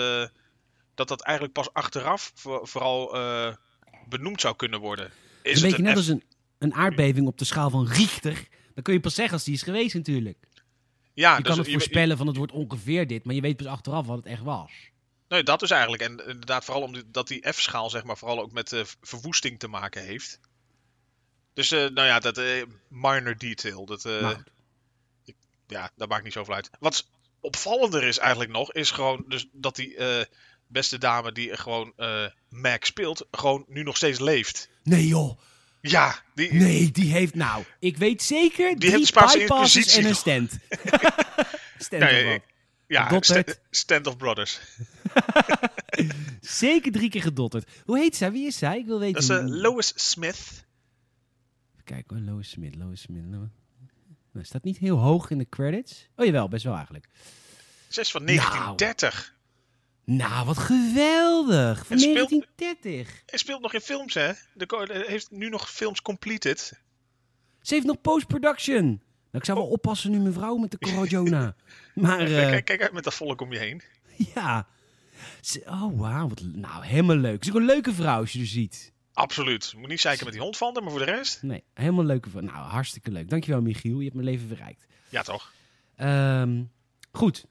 [0.94, 3.54] dat, dat eigenlijk pas achteraf voor- vooral eh,
[4.08, 5.06] benoemd zou kunnen worden.
[5.42, 6.22] Is een het beetje net F- als een,
[6.58, 8.48] een aardbeving op de schaal van Richter.
[8.74, 10.38] Dan kun je pas zeggen als die is geweest natuurlijk.
[11.14, 13.56] Ja, Je dus kan het je- voorspellen van het wordt ongeveer dit, maar je weet
[13.56, 14.72] pas achteraf wat het echt was.
[15.28, 16.02] Nee, dat dus eigenlijk.
[16.02, 20.02] En inderdaad, vooral omdat die F-schaal, zeg maar, vooral ook met eh, verwoesting te maken
[20.04, 20.40] heeft.
[21.52, 22.40] Dus, eh, nou ja, dat
[22.88, 23.84] minor detail.
[23.86, 24.42] Dat, goed.
[25.66, 26.70] ja, dat maakt niet zoveel uit.
[26.78, 27.08] Wat
[27.40, 29.96] opvallender is eigenlijk nog, is gewoon dus dat die
[30.70, 34.68] beste dame die gewoon eh Mac speelt, gewoon nu nog steeds leeft.
[34.82, 35.38] Nee joh,
[35.80, 40.14] Ja, die, nee, die heeft nou, ik weet zeker, drie heeft Spaanse bypasses en een
[40.16, 40.58] stand.
[41.78, 42.38] stand of
[42.86, 44.60] ja, sta- Stand of Brothers.
[46.40, 47.68] Zeker drie keer gedotterd.
[47.84, 48.32] Hoe heet zij?
[48.32, 48.78] Wie is zij?
[48.78, 49.26] Ik wil weten.
[49.28, 50.64] Dat is eh, Lois Smith.
[51.84, 53.24] Kijk hoor, Lois Smith, Lois Smith.
[53.30, 53.48] Lois-
[54.32, 56.08] Nou, staat niet heel hoog in de credits.
[56.16, 57.06] Oh jawel, best wel eigenlijk.
[57.88, 58.36] Ze is van Nou.
[58.36, 59.12] 1930.
[59.12, 59.39] Nou,
[60.44, 61.86] wat geweldig.
[61.86, 63.22] Van En speelt- 1930.
[63.26, 64.32] Hij speelt nog in films, hè?
[64.54, 66.80] De de- heeft nu nog films completed.
[67.62, 68.84] Ze heeft nog post-production.
[68.84, 68.98] Nou,
[69.32, 71.54] ik zou wel oppassen nu mevrouw met de corona.
[71.94, 73.82] Maar eh, Kijk, kijk uit met dat volk om je heen.
[74.34, 74.66] ja.
[75.40, 76.28] Ze- oh, wauw.
[76.28, 77.44] Wat, nou, helemaal leuk.
[77.44, 78.92] Ze is ook een leuke vrouw als je er ziet.
[79.12, 79.74] Absoluut.
[79.76, 81.42] Moet niet zeiken met die hond van haar, maar voor de rest.
[81.42, 82.42] Nee, helemaal leuke vrouw.
[82.42, 83.28] Nou, hartstikke leuk.
[83.30, 83.96] Dankjewel, Michiel.
[83.98, 84.86] Je hebt mijn leven verrijkt.
[85.08, 85.52] Ja, toch?
[85.96, 86.62] Ehm,
[87.12, 87.46] goed.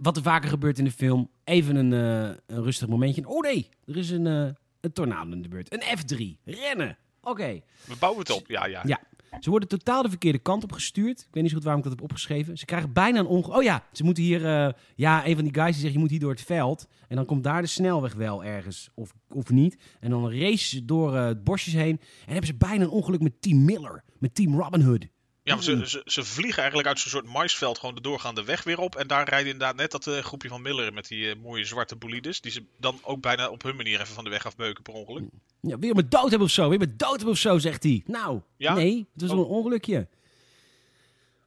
[0.00, 1.30] Wat er vaker gebeurt in de film.
[1.44, 3.28] Even een, eh, een rustig momentje.
[3.28, 4.48] Oh nee, er is een, eh,
[4.80, 5.72] een tornado in de beurt.
[5.72, 6.38] Een F3.
[6.44, 6.98] Rennen.
[7.20, 7.60] Oké.
[7.84, 8.46] We bouwen het op.
[8.46, 8.82] Ja, ja.
[8.84, 9.00] Ja.
[9.40, 11.20] Ze worden totaal de verkeerde kant op gestuurd.
[11.20, 12.58] Ik weet niet zo goed waarom ik dat heb opgeschreven.
[12.58, 13.56] Ze krijgen bijna een ongeluk.
[13.56, 14.46] Oh ja, ze moeten hier...
[14.46, 16.86] eh, ja, een van die guys die zegt, je moet hier door het veld.
[17.08, 18.90] En dan komt daar de snelweg wel ergens.
[18.94, 19.76] Of, of niet.
[20.00, 22.00] En dan race ze door het bosjes heen.
[22.00, 24.04] En hebben ze bijna een ongeluk met Team Miller.
[24.18, 25.06] Met Team Robin Hood.
[25.44, 28.64] Ja, maar ze, ze, ze vliegen eigenlijk uit zo'n soort maisveld gewoon de doorgaande weg
[28.64, 28.94] weer op.
[28.96, 31.96] En daar rijden inderdaad net dat eh, groepje van Miller met die eh, mooie zwarte
[31.96, 32.40] bolides.
[32.40, 35.24] Die ze dan ook bijna op hun manier even van de weg afbeuken per ongeluk.
[35.60, 36.62] Ja, wil je me dood hebben of zo?
[36.62, 38.02] Wil je me dood hebben of zo, zegt hij.
[38.06, 38.74] Nou, Ja?
[38.74, 39.36] nee, het was Oh.
[39.36, 40.08] wel een ongelukje.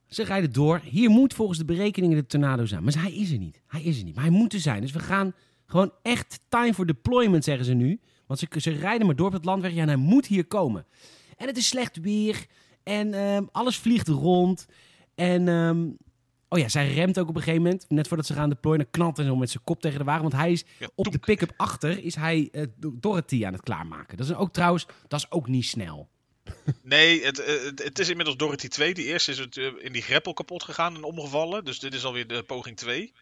[0.08, 0.82] Ze rijden door.
[0.84, 2.84] Hier moet volgens de berekeningen de tornado zijn.
[2.84, 3.62] Maar hij is er niet.
[3.68, 4.16] Hij is er niet.
[4.16, 4.82] Maar hij moet er zijn.
[4.82, 5.34] Dus we gaan
[5.66, 8.00] gewoon echt time for deployment, zeggen ze nu.
[8.28, 9.74] Want ze, ze rijden maar door op het landweg.
[9.74, 10.86] Ja, en hij moet hier komen.
[11.38, 12.46] En het is slecht weer.
[12.86, 14.66] En ehm, alles vliegt rond.
[15.16, 15.88] En ehm,
[16.50, 17.86] oh ja, zij remt ook op een gegeven moment.
[17.90, 20.22] Net voordat ze gaan deployen, dan knalt hij zo met zijn kop tegen de wagen.
[20.22, 24.18] Want hij is Ja, op de pick-up achter is hij eh, Dorothy aan het klaarmaken.
[24.18, 26.10] Dat is ook trouwens, dat is ook niet snel.
[26.82, 28.94] Nee, het, eh, het, het is inmiddels Dorothy 2.
[28.94, 31.66] Die eerste is het, eh, in die greppel kapot gegaan en omgevallen.
[31.66, 33.14] Dus dit is alweer de poging 2.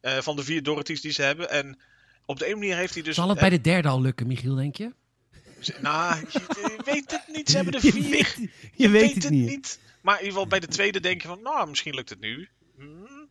[0.00, 1.50] eh, van de vier Dorothy's die ze hebben.
[1.50, 1.78] En
[2.24, 3.14] op de ene manier heeft hij dus...
[3.14, 4.92] Zal het bij de derde al lukken, Michiel, denk je?
[5.80, 7.50] Nou, je, je weet het niet.
[7.50, 8.10] Ze hebben er Je vier.
[8.10, 8.38] weet,
[8.74, 9.78] je weet het niet.
[10.00, 12.48] Maar in ieder geval bij de tweede denk je van, nou, misschien lukt het nu.
[12.76, 13.28] Hmm.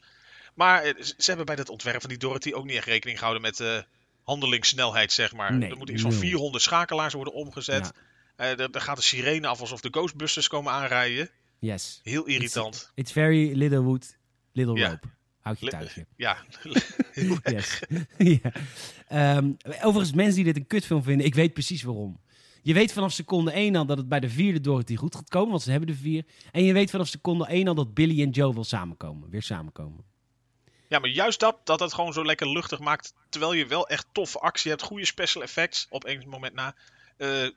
[0.53, 3.43] Maar eh, ze hebben bij het ontwerp van die Dorothy ook niet echt rekening gehouden
[3.43, 3.77] met eh
[4.23, 5.53] handelingssnelheid, zeg maar.
[5.53, 6.19] Nee, er moeten iets van nul.
[6.19, 7.91] 400 schakelaars worden omgezet.
[8.37, 8.43] Ja.
[8.45, 11.29] Eh, er, er gaat een sirene af alsof de Ghostbusters komen aanrijden.
[11.59, 11.99] Yes.
[12.03, 12.91] Heel irritant.
[12.95, 14.17] It's very little wood,
[14.51, 14.89] little Ja.
[14.89, 15.07] rope.
[15.39, 16.05] Houd je thuisje.
[16.15, 16.37] Ja,
[17.43, 17.79] Yes.
[18.17, 18.51] ja.
[19.07, 22.19] Ehm, overigens, mensen die dit een kutfilm vinden, ik weet precies waarom.
[22.65, 25.49] Je weet vanaf seconde 1 al dat het bij de vierde Dorothy goed gaat komen,
[25.49, 26.25] want ze hebben de vier.
[26.51, 30.03] En je weet vanaf seconde 1 al dat Billy en Joe wil samenkomen, weer samenkomen.
[30.89, 33.13] Ja, maar juist dat, dat het gewoon zo lekker luchtig maakt.
[33.29, 36.75] Terwijl je wel echt toffe actie hebt, goede special effects op één moment na.
[37.17, 37.47] eh,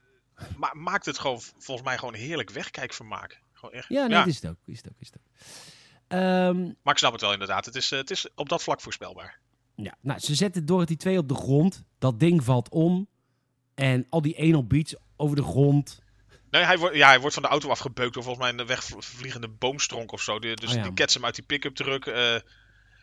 [0.56, 3.40] ma maakt het gewoon volgens mij gewoon heerlijk wegkijkvermaak.
[3.52, 3.88] Gewoon echt.
[3.88, 4.56] Ja, nee, is het ook.
[4.66, 5.46] Is het ook, is het ook.
[6.08, 7.64] Ehm, Maar ik snap het wel inderdaad.
[7.64, 9.38] Het is, eh, het is op dat vlak voorspelbaar.
[9.74, 11.82] ja, nou, ze zetten Dorothy 2 op de grond.
[11.98, 13.08] Dat ding valt om.
[13.78, 16.00] En al die anal beats over de grond.
[16.50, 19.48] Nee, hij, wordt, ja, hij wordt van de auto afgebeukt door volgens mij een wegvliegende
[19.48, 20.38] boomstronk of zo.
[20.38, 20.82] Die- Dus Oh ja.
[20.82, 22.06] die ketst hem uit die pick-up truck.
[22.06, 22.36] eh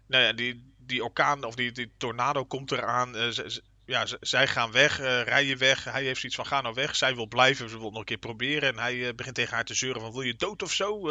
[0.07, 3.15] nou ja, die, die orkaan of die, die tornado komt eraan.
[3.15, 3.28] eh,
[3.86, 5.84] ja, zij gaan weg, eh, rijden weg.
[5.84, 6.95] Hij heeft zoiets van ga nou weg.
[6.95, 8.69] Zij wil blijven, ze wil het nog een keer proberen.
[8.69, 11.09] En hij begint tegen haar te zeuren van wil je dood of zo?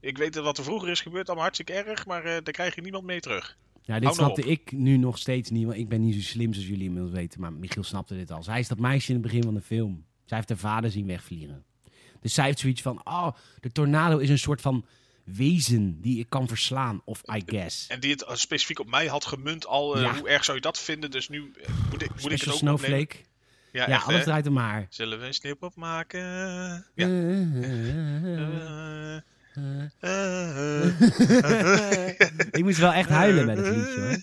[0.00, 2.06] Ik weet wat er vroeger is gebeurd, allemaal hartstikke erg.
[2.06, 3.56] Maar daar krijg je niemand mee terug.
[3.86, 6.20] Ja, dit Hou nou snapte ik nu nog steeds niet, want ik ben niet zo
[6.20, 7.40] slim zoals jullie inmiddels weten.
[7.40, 8.42] Maar Michiel snapte dit al.
[8.42, 10.04] Zij is dat meisje in het begin van de film.
[10.24, 11.64] Zij heeft haar vader zien wegvliegen.
[12.20, 13.28] Dus zij heeft zoiets van, oh,
[13.60, 14.84] de tornado is een soort van
[15.24, 17.86] wezen die ik kan verslaan, of I guess.
[17.86, 19.96] En die het eh, specifiek op mij had gemunt al.
[19.96, 20.18] eh, Ja.
[20.18, 21.10] Hoe erg zou je dat vinden?
[21.10, 22.78] Dus nu eh, moet ik, moet ik het ook opnemen.
[22.78, 23.16] Snowflake.
[23.72, 24.86] Ja, Ja, echt, alles draait om haar.
[24.88, 26.20] Zullen we een snip opmaken?
[26.94, 27.06] Ja.
[32.50, 34.16] Ik moest wel echt huilen met het liedje hoor.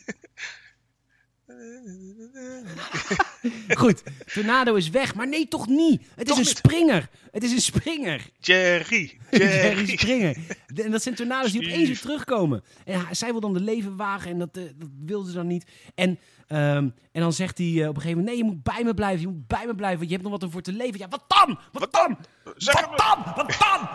[3.78, 4.04] Goed,
[4.34, 6.02] tornado is weg, maar nee, toch niet.
[6.16, 6.58] Het Toch is een niet.
[6.58, 7.10] springer.
[7.32, 8.30] Het is een springer.
[8.40, 9.18] Jerry.
[9.32, 9.98] Jerry Jerry.
[9.98, 10.38] Springer.
[10.68, 12.64] De- En dat zijn tornado's die opeens weer terugkomen.
[12.86, 15.48] En hij- zij wil dan de leven wagen en dat, eh, dat wilde ze dan
[15.48, 15.66] niet.
[15.96, 18.26] En, ehm, en dan zegt hij eh, op een gegeven moment...
[18.28, 19.22] Nee, je moet bij me blijven.
[19.22, 21.00] Je moet bij me blijven, want je hebt nog wat om voor te leven.
[21.00, 21.60] Ja, wat dan?
[21.72, 22.18] Wat, Wat dan?
[22.58, 23.34] Zeg Wat dan?
[23.36, 23.90] Wat dan?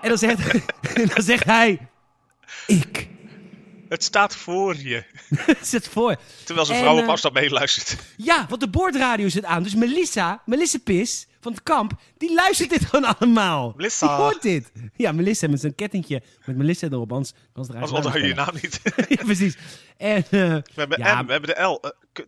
[0.00, 0.52] En, dan zegt,
[1.14, 1.88] dan zegt hij...
[2.66, 3.08] Ik.
[3.88, 5.04] Het staat voor je.
[5.62, 6.16] Zet voor.
[6.44, 7.96] Terwijl zijn En, vrouw op eh, afstand meeluistert.
[8.16, 9.62] Ja, want de boordradio zit aan.
[9.62, 13.72] Dus Melissa, Melissa Pis van het kamp, die luistert dit gewoon allemaal.
[13.76, 14.06] Melissa.
[14.06, 14.72] Die hoort dit.
[14.96, 17.12] Ja, Melissa met zijn kettingje met Melissa erop.
[17.12, 18.80] Anders, anders Anders onthoud je je naam niet.
[19.18, 19.56] ja, precies.
[19.96, 21.22] En eh, We hebben Ja.
[21.22, 21.80] M, we hebben de L.
[21.80, 22.26] Eh.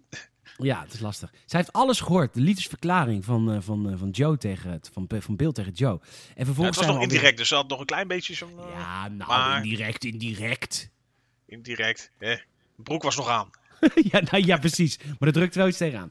[0.58, 1.30] Ja, het is lastig.
[1.46, 2.34] Zij heeft alles gehoord.
[2.34, 5.98] De liefdesverklaring van, eh, van, eh, van Joe tegen het, van, van Bill tegen Joe.
[6.00, 6.00] En
[6.36, 8.58] Ja, vervolgens het was nog alweer- indirect, dus ze had nog een klein beetje zo'n...
[8.58, 10.90] eh, Ja, nou, Maar- indirect, indirect.
[11.46, 12.10] Indirect.
[12.18, 12.34] Hè.
[12.76, 13.50] De broek was nog aan.
[14.12, 14.98] ja, nou, ja, precies.
[14.98, 16.10] Maar dat drukt wel iets tegenaan.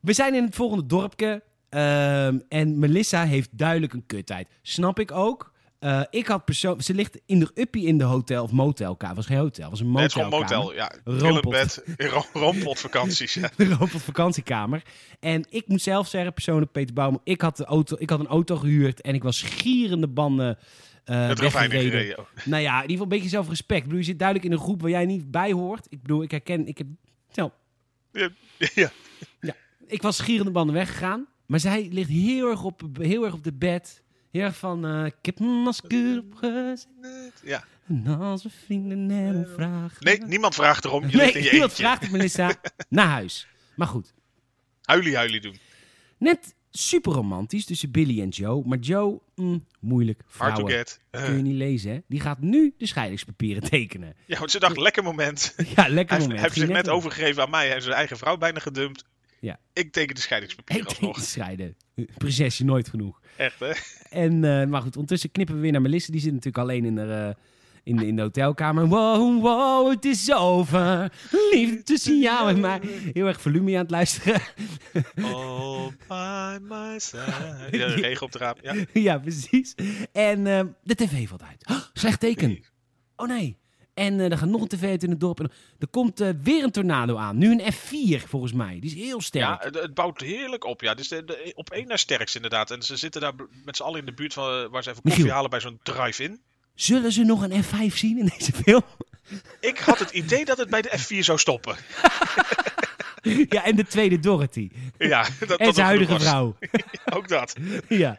[0.00, 1.42] We zijn in het volgende dorpje.
[1.68, 4.48] ehm, en Melissa heeft duidelijk een kuttijd.
[4.62, 5.51] Snap ik ook.
[5.82, 6.80] Eh, ik had persoon...
[6.80, 9.16] Ze ligt in de uppie in de hotel of motelkamer.
[9.16, 10.58] Het was geen hotel, was een Nee, het motelkamer.
[10.58, 10.74] motel.
[10.74, 10.92] Ja,
[12.78, 13.34] vakanties.
[13.34, 13.50] Ja.
[13.56, 14.82] Een Roompot vakantiekamer.
[15.20, 18.26] En ik moet zelf zeggen, persoonlijk Peter Bouwman, ik had, de auto, ik had een
[18.26, 20.58] auto gehuurd en ik was gierende banden
[21.04, 21.40] eh Het.
[22.44, 23.78] Nou ja, in ieder geval een beetje zelfrespect.
[23.80, 25.86] Ik bedoel, je zit duidelijk in een groep waar jij niet bij hoort.
[25.88, 26.86] Ik bedoel, ik herken, ik heb,
[27.34, 27.50] nou,
[28.12, 28.28] Ja,
[29.40, 29.54] ja.
[29.86, 31.26] ik was schierende banden weggegaan.
[31.46, 34.01] Maar zij ligt heel erg op, heel erg op de bed.
[34.32, 36.88] Heel erg van, eh, ik heb mijn masker opgezet.
[37.44, 37.64] ja.
[37.88, 39.96] En als we vrienden naar me vragen.
[40.04, 41.08] Nee, niemand vraagt erom.
[41.08, 41.84] Je nee ligt in je niemand eentje.
[41.84, 42.54] vraagt het, Melissa.
[42.88, 43.46] naar huis.
[43.76, 44.14] Maar goed,
[44.82, 45.56] Huilie huilie doen.
[46.18, 48.62] net super romantisch tussen Billy en Joe.
[48.66, 50.20] Maar Joe, mm, moeilijk.
[50.20, 51.00] Hard Vrouwen, to get.
[51.10, 51.98] Eh, kun je niet lezen, hè?
[52.08, 54.14] Die gaat nu de scheidingspapieren tekenen.
[54.26, 55.54] ja, want ze dacht, lekker moment.
[55.76, 56.32] Ja, Hij lekker heeft, moment.
[56.32, 57.62] hij heeft zich net overgegeven aan mij.
[57.64, 59.04] Hij heeft zijn eigen vrouw bijna gedumpt.
[59.42, 59.58] Ja.
[59.72, 61.18] Ik teken de Ik scheidingspapieren alsnog.
[61.18, 61.76] te scheiden.
[62.18, 63.20] Prinsesje nooit genoeg.
[63.36, 63.72] Echt, hè?
[64.08, 66.12] En, eh, maar goed, ondertussen knippen we weer naar Melissa.
[66.12, 67.42] Die zit natuurlijk alleen in de, eh,
[67.82, 68.86] in de, in de hotelkamer.
[68.86, 71.12] Wow, wow, het is over.
[71.52, 72.80] Liefde tussen jou en mij.
[73.12, 74.40] Heel erg volume aan het luisteren.
[75.22, 77.70] All by myself.
[77.70, 78.56] Ja, de regen op de raam.
[78.62, 78.74] Ja.
[78.92, 79.74] ja, precies.
[80.12, 81.66] En eh, de tv valt uit.
[81.70, 82.64] Oh, slecht teken.
[83.16, 83.56] Oh nee.
[83.94, 85.40] En eh, er gaat nog een tv uit in het dorp.
[85.40, 87.38] En er komt eh, weer een tornado aan.
[87.38, 88.78] Nu een F4 volgens mij.
[88.80, 89.44] Die is heel sterk.
[89.44, 90.80] Ja, het, het bouwt heerlijk op.
[90.80, 92.70] Ja, dus de, de- op één na sterkst inderdaad.
[92.70, 93.32] En ze zitten daar
[93.64, 95.34] met z'n allen in de buurt van, eh, waar ze even koffie Michiel.
[95.34, 96.40] halen bij zo'n drive-in.
[96.74, 98.82] Zullen ze nog een F5 zien in deze film?
[99.60, 101.76] Ik had het idee dat het bij de F4 zou stoppen.
[103.48, 104.70] ja, en de tweede Dorothy.
[104.98, 106.56] Ja, dat, En dat zijn huidige vrouw.
[107.16, 107.54] Ook dat.
[107.88, 108.16] ja.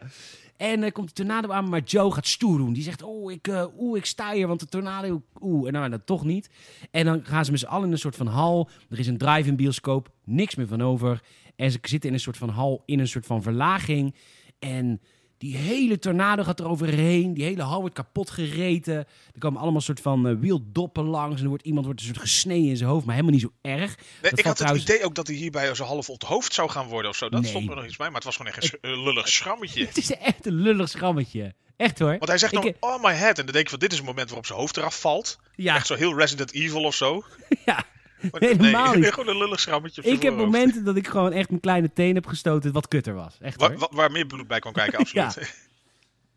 [0.56, 2.72] En er komt de tornado aan, maar Joe gaat stoer doen.
[2.72, 5.22] Die zegt, oh, ik, eh, oeh, ik sta hier, want de tornado...
[5.40, 6.50] Oeh, en nou, dat toch niet.
[6.90, 8.68] En dan gaan ze met z'n allen in een soort van hal.
[8.88, 11.22] Er is een drive-in bioscoop, niks meer van over.
[11.56, 14.14] En ze zitten in een soort van hal, in een soort van verlaging.
[14.58, 15.00] En
[15.44, 17.34] die hele tornado gaat er overheen.
[17.34, 18.94] Die hele hal wordt kapot gereten.
[18.94, 21.36] Er komen allemaal soort van eh, wieldoppen langs.
[21.36, 23.52] En er wordt iemand wordt een soort gesneden in zijn hoofd, maar helemaal niet zo
[23.62, 23.96] erg.
[24.22, 27.10] Nee, ik had het idee ook dat hij hierbij zo half onthoofd zou gaan worden
[27.10, 27.28] of zo.
[27.28, 27.50] Dat Nee.
[27.50, 29.86] stond er nog iets bij, maar het was gewoon echt een lullig schrammetje.
[29.86, 31.54] Het is echt een lullig schrammetje.
[31.76, 32.08] Echt hoor.
[32.10, 33.38] Want hij zegt Ik, nog, eh, oh my head.
[33.38, 35.38] En dan denk ik van, dit is het moment waarop zijn hoofd eraf valt.
[35.54, 37.24] Ja, Echt zo heel Resident Evil of zo.
[37.66, 37.84] ja.
[38.32, 39.12] Helemaal nee, niet.
[39.12, 42.26] Gewoon een lullig schrammetje Ik heb momenten dat ik gewoon echt mijn kleine teen heb
[42.26, 43.36] gestoten wat kutter was.
[43.40, 45.54] Echt Waar, waar, waar meer bloed bij kwam kijken, absoluut.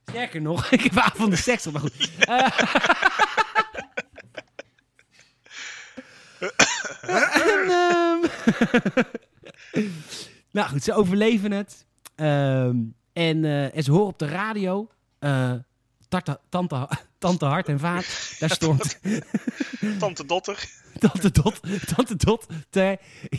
[0.09, 1.93] Sterker nog, ik heb avond de seks op, goed.
[2.27, 2.47] Eh.
[7.01, 8.19] En, ehm,
[10.51, 11.85] nou goed, ze overleven het.
[12.15, 12.75] Ehm,
[13.13, 14.88] en, eh, en ze horen op de radio...
[15.19, 15.53] eh,
[16.07, 16.88] tante, tante,
[17.20, 18.36] tante Hart en Vaat.
[18.39, 18.99] Daar stond
[19.99, 20.70] Tante Dotter.
[20.99, 21.59] Tante Dot.
[21.95, 22.45] Tante Dot.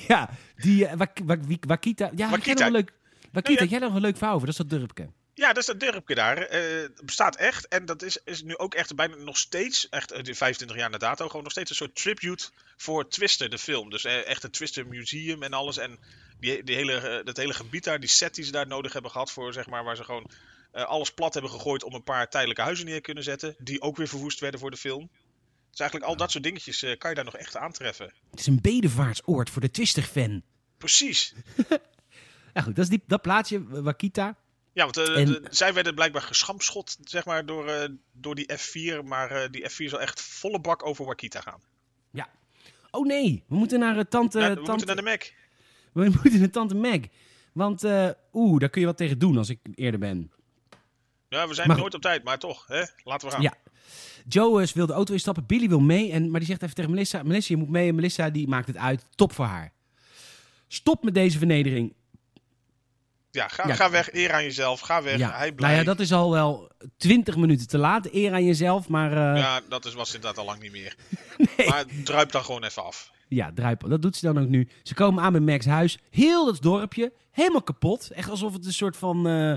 [0.09, 2.05] Ja, die eh, Wak- Wak- Wak- Wakita.
[2.05, 2.53] Ja, had jij Wakita.
[2.53, 2.93] nog een leuk...
[3.33, 3.69] Wakita, ja.
[3.71, 4.47] jij nog een leuk verhaal over?
[4.47, 5.09] Dat is dat Durpke.
[5.35, 6.37] Ja, dat is dat dorpje daar.
[6.39, 7.69] Eh, het bestaat echt.
[7.69, 10.91] En dat is, is nu ook echt bijna nog steeds, echt eh, die 25 jaar
[10.91, 13.91] na dato, gewoon nog steeds een soort tribute voor Twister, de film.
[13.91, 15.77] Dus eh, echt een Twister museum en alles.
[15.77, 15.99] En
[16.41, 19.11] die, die hele, eh, dat hele gebied daar, die set die ze daar nodig hebben
[19.11, 20.31] gehad voor, zeg maar, waar ze gewoon
[20.79, 23.55] eh, alles plat hebben gegooid om een paar tijdelijke huizen neer te kunnen zetten.
[23.59, 25.11] Die ook weer verwoest werden voor de film.
[25.71, 28.13] Dus eigenlijk al dat soort dingetjes eh, kan je daar nog echt aantreffen.
[28.31, 30.43] Het is een bedevaartsoord voor de Twister-fan.
[30.79, 31.35] Precies.
[32.55, 34.37] Ja goed, dat is die, dat plaatsje, Wakita.
[34.73, 38.49] Ja, want eh, En- de- zij werden blijkbaar geschampschot, zeg maar, door, eh, door die
[38.53, 39.05] F4.
[39.05, 41.61] Maar eh, die F4 zal echt volle bak over Wakita gaan.
[42.91, 44.39] Oh nee, we moeten naar tante...
[44.39, 45.33] Nou, we tante moeten naar de Mac.
[45.93, 47.01] we moeten naar tante Meg.
[47.53, 50.33] Want, eh, oeh, daar kun je wat tegen doen als ik eerder ben.
[51.29, 52.83] Ja, we zijn nooit op tijd, maar toch, hè?
[53.05, 53.43] laten we gaan.
[53.43, 53.55] Ja.
[54.29, 56.13] Joe eh, wil de auto instappen, Billy wil mee.
[56.13, 57.89] En, maar die zegt even tegen Melissa, Melissa, je moet mee.
[57.89, 59.73] En Melissa die maakt het uit, top voor haar.
[60.69, 61.95] Stop met deze vernedering.
[63.31, 63.75] Ja, ga, Ja.
[63.75, 65.19] ga weg, eer aan jezelf, ga weg.
[65.19, 65.37] Ja.
[65.37, 65.69] Hij blij.
[65.69, 68.09] Nou ja, dat is al wel 20 minuten te laat.
[68.13, 69.11] Eer aan jezelf, maar...
[69.11, 70.95] eh, Ja, dat is, was inderdaad al lang niet meer.
[71.57, 71.69] nee.
[71.69, 73.11] Maar druip dan gewoon even af.
[73.29, 73.91] Ja, druipen.
[73.91, 74.69] Dat doet ze dan ook nu.
[74.83, 75.99] Ze komen aan bij Max huis.
[76.11, 77.13] Heel dat dorpje.
[77.31, 78.11] Helemaal kapot.
[78.11, 79.55] Echt alsof het een soort van, eh,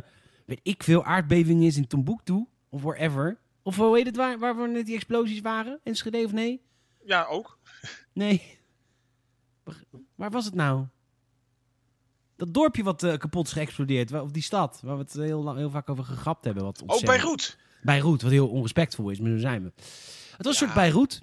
[0.55, 2.45] weet ik veel, aardbeving is in Timbuktu.
[2.69, 3.39] Of wherever.
[3.63, 5.79] Of hoe heet het, waar, waar we net die explosies waren?
[5.83, 6.61] Enschede of nee?
[7.05, 7.57] Ja, ook.
[8.13, 8.59] Nee.
[10.15, 10.85] Waar- was het nou?
[12.35, 14.09] Dat dorpje wat eh, kapot is geëxplodeerd.
[14.09, 16.63] Waar- Of die stad, waar we het heel, lang, heel vaak over gegrapt hebben.
[16.63, 17.57] Wat Ook ontzettend- bij Roet.
[17.83, 19.71] Beirut, wat heel onrespectvol is, maar zo zijn we.
[20.37, 20.53] Het was een Ja.
[20.53, 21.21] soort Beirut.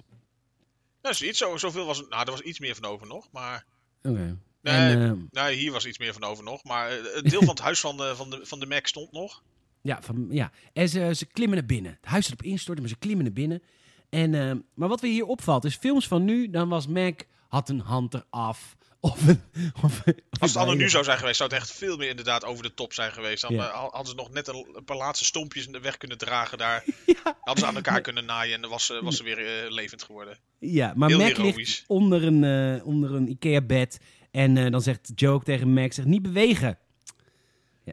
[1.01, 2.09] Nou, zoiets, zo, zoveel was het.
[2.09, 3.27] Nou, er was iets meer van over nog.
[3.31, 3.65] Maar.
[4.03, 4.37] Oké.
[4.61, 6.63] Nee, En, eh, nou, hier was iets meer van over nog.
[6.63, 9.11] Maar eh, het deel van het huis van de, van de, van de Mac stond
[9.11, 9.43] nog.
[9.81, 10.51] Ja, van, ja.
[10.73, 11.97] en ze, ze klimmen naar binnen.
[12.01, 13.61] Het huis staat op instorten, maar ze klimmen naar binnen.
[14.09, 17.69] En, eh, maar wat we hier opvalt, is films van nu, dan was Mac, had
[17.69, 18.77] een hand eraf.
[19.01, 19.41] Of een...
[19.83, 20.03] Of,
[20.39, 22.73] Als het een- nu zou zijn geweest, zou het echt veel meer inderdaad over de
[22.73, 23.41] top zijn geweest.
[23.41, 23.69] Dan Ja.
[23.69, 26.83] eh, hadden ze nog net een, een paar laatste stompjes weg kunnen dragen daar.
[27.05, 29.71] Ja, Hadden ze aan elkaar kunnen naaien en dan was, ze- was ze weer eh,
[29.71, 30.37] levend geworden.
[30.59, 32.43] ja, maar Heel Mac ligt onder een,
[32.77, 33.99] eh, onder een Ikea-bed.
[34.31, 36.77] En eh, dan zegt Joe ook tegen Mac, zegt niet bewegen.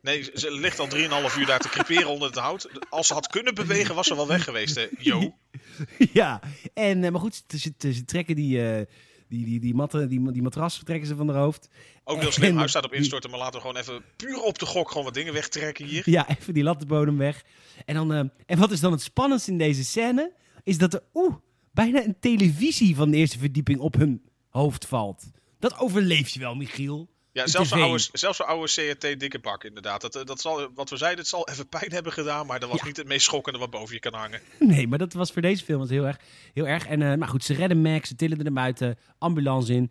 [0.02, 2.68] Nee, ze- ligt al 3,5 uur daar te creperen onder het hout.
[2.88, 5.34] Als ze had kunnen bewegen, was ze wel weg geweest, hè, Jo.
[6.12, 6.40] ja,
[6.74, 8.86] en, eh, maar goed, ze, ze, ze trekken die, eh,
[9.28, 11.68] die, die, die, matten, die, die matras trekken ze van haar hoofd.
[12.04, 12.56] Ook heel slim.
[12.56, 15.14] Huis staat op instorten, maar laten we gewoon even puur op de gok gewoon wat
[15.14, 16.02] dingen wegtrekken hier.
[16.10, 17.44] Ja, even die lattenbodem weg.
[17.84, 20.32] En, dan, en wat is dan het spannendste in deze scène?
[20.62, 21.34] Is dat er oeh,
[21.72, 25.24] bijna een televisie van de eerste verdieping op hun hoofd valt.
[25.58, 27.08] Dat overleef je wel, Michiel.
[27.32, 30.00] Ja, zelfs zo'n oude, zelfs oude CRT dikke bak inderdaad.
[30.12, 32.80] Dat, dat zal, wat we zeiden, het zal even pijn hebben gedaan, maar dat was
[32.80, 32.86] Ja.
[32.86, 34.40] niet het meest schokkende wat boven je kan hangen.
[34.58, 36.18] Nee, maar dat was voor deze film heel erg.
[36.54, 36.86] Heel erg.
[36.86, 39.90] En, eh, maar goed, ze redden Max, ze tillen er naar buiten, ambulance in.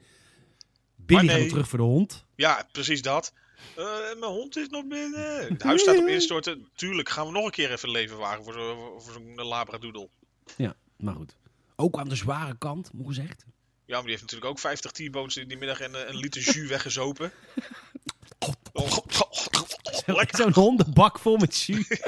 [0.96, 1.48] Billy gaat nee.
[1.50, 2.26] terug voor de hond.
[2.36, 3.34] Ja, precies dat.
[3.76, 3.86] Eh,
[4.20, 5.48] mijn hond is nog binnen.
[5.48, 6.68] Het huis staat op instorten.
[6.76, 10.10] Tuurlijk gaan we nog een keer even leven wagen voor zo'n voor zo'n labradoodle.
[10.58, 11.36] Ja, maar goed.
[11.76, 13.46] Ook aan de zware kant, moet gezegd.
[13.86, 16.42] Ja, maar die heeft natuurlijk ook 50 T-bones in die middag en eh, een liter
[16.42, 17.32] jus weggezopen.
[20.06, 20.38] Lekker.
[20.38, 21.88] Zo'n hondenbak vol met jus.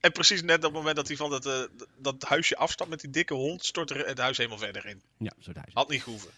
[0.00, 1.60] En precies net op het moment dat hij van dat, eh,
[1.98, 5.02] dat huisje afstapt met die dikke hond, stort er het huis helemaal verder in.
[5.18, 5.70] ja, zo thuis.
[5.72, 6.30] Had niet gehoeven.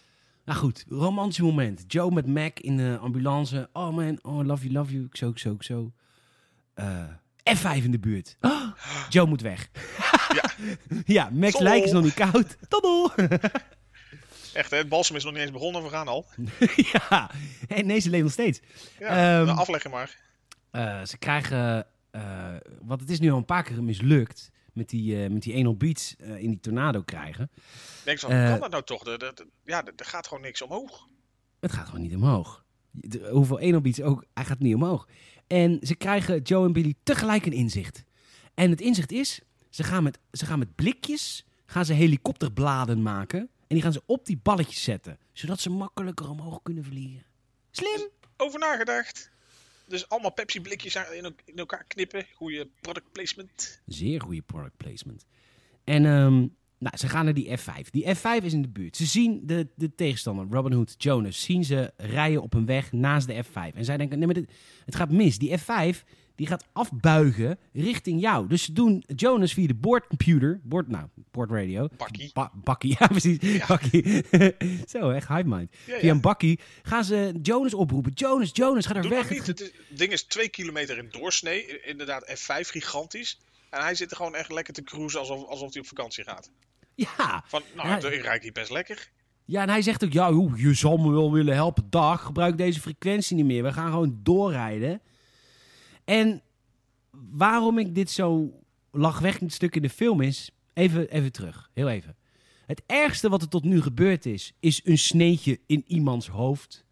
[0.45, 1.83] Nou goed, romantisch moment.
[1.87, 3.69] Joe met Mac in de ambulance.
[3.73, 5.05] Oh man, oh love you, love you.
[5.05, 5.91] Ik zo, ik zo, ik zo.
[6.73, 7.03] Eh,
[7.57, 8.37] F5 in de buurt.
[8.41, 8.71] Oh,
[9.09, 9.69] Joe moet weg.
[10.33, 10.51] Ja.
[11.05, 11.63] ja, Max Sol.
[11.63, 12.57] lijk is nog niet koud.
[12.69, 13.11] Toddel.
[14.53, 14.77] Echt, hè?
[14.77, 16.25] het balsem is nog niet eens begonnen, we gaan al.
[16.93, 17.31] ja,
[17.67, 18.59] en nee, ze leeft nog steeds.
[18.99, 20.17] Ja, Ehm, nou, afleggen maar.
[20.71, 25.23] Eh, ze krijgen, eh want het is nu al een paar keer mislukt met die,
[25.23, 27.51] eh met die anal beats in die tornado krijgen.
[28.03, 29.05] Denk eh, hoe kan dat nou toch?
[29.07, 31.07] Er- ja, er, gaat gewoon niks omhoog.
[31.59, 32.63] Het gaat gewoon niet omhoog.
[32.91, 35.07] De- hoeveel anal beats ook, hij gaat niet omhoog.
[35.47, 38.03] En ze krijgen Joe en Billy tegelijk een inzicht.
[38.53, 43.39] En het inzicht is, ze gaan met, ze gaan met blikjes, gaan ze helikopterbladen maken.
[43.39, 45.17] En die gaan ze op die balletjes zetten.
[45.33, 47.23] Zodat ze makkelijker omhoog kunnen vliegen.
[47.71, 48.09] Slim!
[48.37, 49.31] Over nagedacht.
[49.87, 52.25] Dus allemaal Pepsi blikjes aan- in, el- in elkaar knippen.
[52.35, 53.81] Goede product placement.
[53.85, 55.25] Zeer goede product placement.
[55.83, 56.47] En ehm,
[56.81, 57.89] Nou, ze gaan naar die F5.
[57.91, 58.97] Die F5 is in de buurt.
[58.97, 63.27] Ze zien de, de tegenstander, Robin Hood, Jonas, zien ze rijden op een weg naast
[63.27, 63.75] de F5.
[63.75, 64.51] En zij denken, nee, maar dit,
[64.85, 65.37] het gaat mis.
[65.37, 66.03] Die F5
[66.39, 68.47] die gaat afbuigen richting jou.
[68.47, 71.87] Dus ze doen Jonas via de boordcomputer, board, nou, boordradio.
[71.97, 72.29] Bakkie.
[72.33, 73.37] Ba bakkie, ja precies.
[73.41, 73.65] Ja.
[73.67, 74.23] Bakkie.
[74.93, 75.71] Zo, echt hive mind.
[75.85, 78.11] Ja, Via een bakkie gaan ze Jonas oproepen.
[78.15, 79.29] Jonas, Jonas, ga er Doe weg.
[79.29, 79.47] niet.
[79.47, 81.81] Het, is- het ding is twee kilometer in doorsnee.
[81.81, 83.39] Inderdaad, F5 gigantisch.
[83.69, 86.51] En hij zit er gewoon echt lekker te cruisen alsof, alsof hij op vakantie gaat.
[86.95, 87.43] Ja.
[87.47, 89.09] Van, nou, ik rijd hier best lekker.
[89.45, 91.87] Ja, en hij zegt ook, ja, joh, je zal me wel willen helpen.
[91.89, 93.63] Dag, gebruik deze frequentie niet meer.
[93.63, 95.01] We gaan gewoon doorrijden.
[96.09, 96.41] En
[97.31, 98.53] waarom ik dit zo
[98.91, 100.51] lachwekkend stuk in de film is...
[100.73, 102.15] Even, even terug, heel even.
[102.65, 106.85] Het ergste wat er tot nu gebeurd is, is een sneetje in iemands hoofd.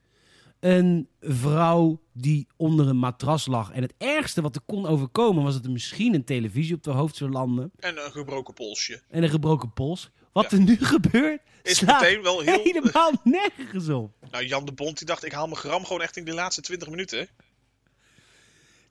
[0.60, 3.72] Een vrouw die onder een matras lag.
[3.72, 6.92] En het ergste wat er kon overkomen was dat er misschien een televisie op de
[6.92, 7.72] hoofd zou landen.
[7.80, 9.02] En een gebroken polsje.
[9.10, 10.10] En een gebroken pols.
[10.32, 10.58] Wat Ja.
[10.58, 12.62] er nu gebeurt, Is slaat meteen wel heel...
[12.64, 14.14] helemaal nergens op.
[14.32, 16.62] Nou, Jan de Bond die dacht, ik haal mijn gram gewoon echt in de laatste
[16.62, 17.28] 20 minuten.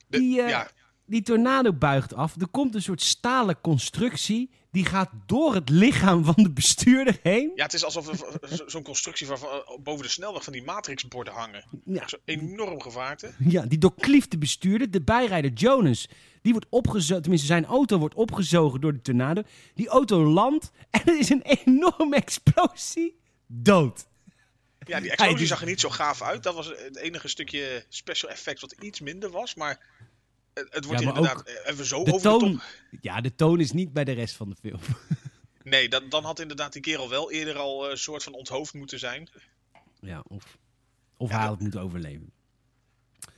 [0.09, 0.71] Die, eh, ja,
[1.09, 2.35] Die tornado buigt af.
[2.41, 4.51] Er komt een soort stalen constructie.
[4.71, 7.53] Die gaat door het lichaam van de bestuurder heen.
[7.55, 8.17] ja, het is alsof er
[8.57, 11.65] zo- zo'n constructie van, eh, boven de snelweg van die matrixborden hangen.
[11.85, 13.33] Ja, Zo enorm gevaarte.
[13.39, 14.91] ja, die doorklieft de bestuurder.
[14.91, 16.09] De bijrijder Jonas,
[16.43, 17.23] die wordt opgezogen.
[17.23, 19.43] Tenminste, zijn auto wordt opgezogen door de tornado.
[19.75, 23.19] Die auto landt en er is een enorme explosie.
[23.47, 24.07] Dood.
[24.87, 26.43] Ja, die explosie die- zag er niet zo gaaf uit.
[26.43, 29.55] Dat was het enige stukje special effect wat iets minder was.
[29.55, 29.87] Maar
[30.55, 32.63] het, het wordt Ja, hier maar inderdaad eh, even zo De over de top.
[33.01, 34.81] ja, de toon is niet bij de rest van de film.
[35.63, 38.75] Nee, dan, dan had inderdaad die kerel wel eerder al eh, een soort van onthoofd
[38.75, 39.29] moeten zijn.
[40.01, 40.59] Ja, of
[41.17, 42.33] of Ja, hij had moeten overleven.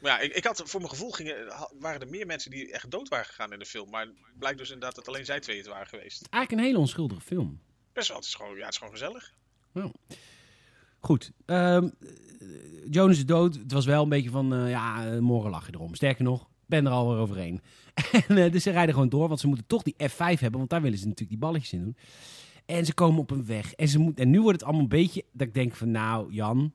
[0.00, 1.46] Maar ja, ik, ik had voor mijn gevoel gingen,
[1.78, 3.90] waren er meer mensen die echt dood waren gegaan in de film.
[3.90, 6.26] Maar het blijkt dus inderdaad dat alleen zij twee het waren geweest.
[6.30, 7.60] Eigenlijk een hele onschuldige film.
[7.92, 9.34] Best wel, het is gewoon, ja, het is gewoon gezellig.
[11.00, 11.32] Goed.
[11.46, 11.88] ehm,
[12.90, 13.54] Jonas is dood.
[13.54, 15.94] Het was wel een beetje van, eh, ja, eh, morgen lach je erom.
[15.94, 17.60] Sterker nog, ben er alweer overheen.
[18.28, 20.58] en, eh, dus ze rijden gewoon door, want ze moeten toch die F5 hebben.
[20.58, 21.96] Want daar willen ze natuurlijk die balletjes in doen.
[22.66, 23.72] En ze komen op een weg.
[23.74, 26.32] En, ze moet, en nu wordt het allemaal een beetje dat ik denk van, nou,
[26.32, 26.72] Jan.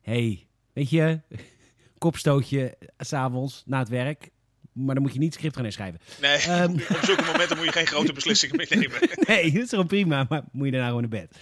[0.00, 1.20] hey, weet je,
[1.98, 4.30] kopstootje s'avonds na het werk.
[4.72, 6.00] Maar dan moet je niet script gaan herschrijven.
[6.20, 6.72] Nee, Ehm.
[6.96, 8.98] op zulke momenten moet je geen grote beslissingen meer nemen.
[9.26, 11.36] Nee, dat is gewoon prima, maar moet je daarna gewoon naar bed.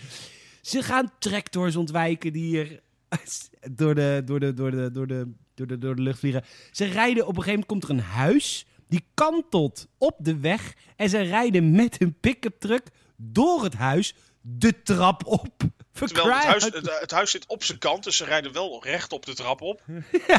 [0.65, 2.81] Ze gaan tractors ontwijken die hier
[3.71, 6.45] door de, door de, door de, door de, door de, door de lucht vliegen.
[6.71, 10.75] Ze rijden, op een gegeven moment komt er een huis, die kantelt op de weg.
[10.97, 12.87] En ze rijden met een pick-up truck
[13.17, 15.49] door het huis de trap op.
[15.93, 19.13] Terwijl het huis, het, het huis zit op zijn kant, dus ze rijden wel recht
[19.13, 19.83] op de trap op.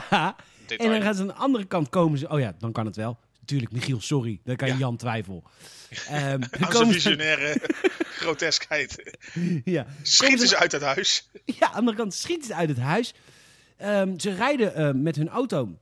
[0.10, 0.36] Ja.
[0.78, 2.20] En dan gaan ze aan de andere kant komen.
[2.20, 3.18] Ze, oh ja, dan kan het wel.
[3.46, 4.40] Natuurlijk, Michiel, sorry.
[4.44, 4.76] Dan kan Ja.
[4.78, 5.44] Jan twijfel.
[6.70, 7.62] Komen ze- visionaire
[8.20, 9.18] groteskheid.
[9.64, 9.86] ja.
[10.02, 11.30] Schieten ze uit het huis.
[11.46, 13.14] Ja, aan de andere kant schieten ze uit het huis.
[13.78, 15.80] Ehm, ze rijden eh, met hun auto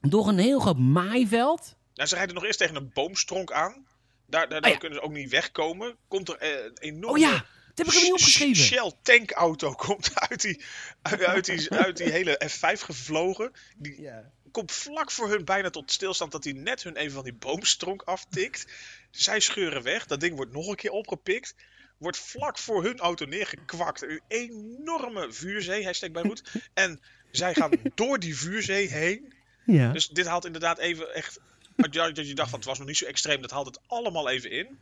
[0.00, 1.74] door een heel groot maaiveld.
[1.94, 3.86] Nou, ze rijden nog eerst tegen een boomstronk aan.
[4.26, 4.80] Daar, daardoor Oh ja.
[4.80, 5.96] kunnen ze ook niet wegkomen.
[6.08, 7.10] Komt er eh, een enorme...
[7.10, 8.56] Oh ja, dat heb ik hem niet opgeschreven.
[8.64, 10.62] Shell tankauto komt uit die,
[11.02, 13.52] uit, die, uit die hele F5 gevlogen.
[13.76, 14.08] Die
[14.50, 18.02] komt vlak voor hun bijna tot stilstand dat hij net hun even van die boomstronk
[18.02, 18.66] aftikt.
[19.10, 20.06] Zij scheuren weg.
[20.06, 21.54] Dat ding wordt nog een keer opgepikt.
[21.98, 24.02] Wordt vlak voor hun auto neergekwakt.
[24.02, 25.82] Een enorme vuurzee.
[25.82, 26.42] Hij steekt bij moed.
[26.74, 29.34] En zij gaan door die vuurzee heen.
[29.66, 29.92] Ja.
[29.92, 31.40] Dus dit haalt inderdaad even echt.
[31.76, 31.94] Dat
[32.28, 33.42] je dacht van het was nog niet zo extreem.
[33.42, 34.78] Dat haalt het allemaal even in.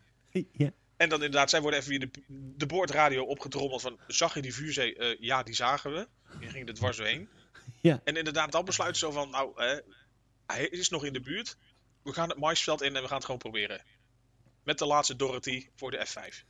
[0.52, 0.70] ja.
[0.96, 2.10] En dan inderdaad, zij worden even via de,
[2.56, 3.98] de boordradio opgetrommeld van...
[4.06, 4.96] Zag je die vuurzee?
[4.96, 6.08] Eh, ja, die zagen we.
[6.40, 7.28] Die ging er dwars doorheen.
[7.88, 8.00] Ja.
[8.04, 9.30] En inderdaad, dan besluiten ze zo van...
[9.30, 9.78] Nou, eh,
[10.46, 11.56] hij is nog in de buurt.
[12.02, 13.82] We gaan het maisveld in en we gaan het gewoon proberen.
[14.64, 16.44] Met de laatste Dorothy voor de F5.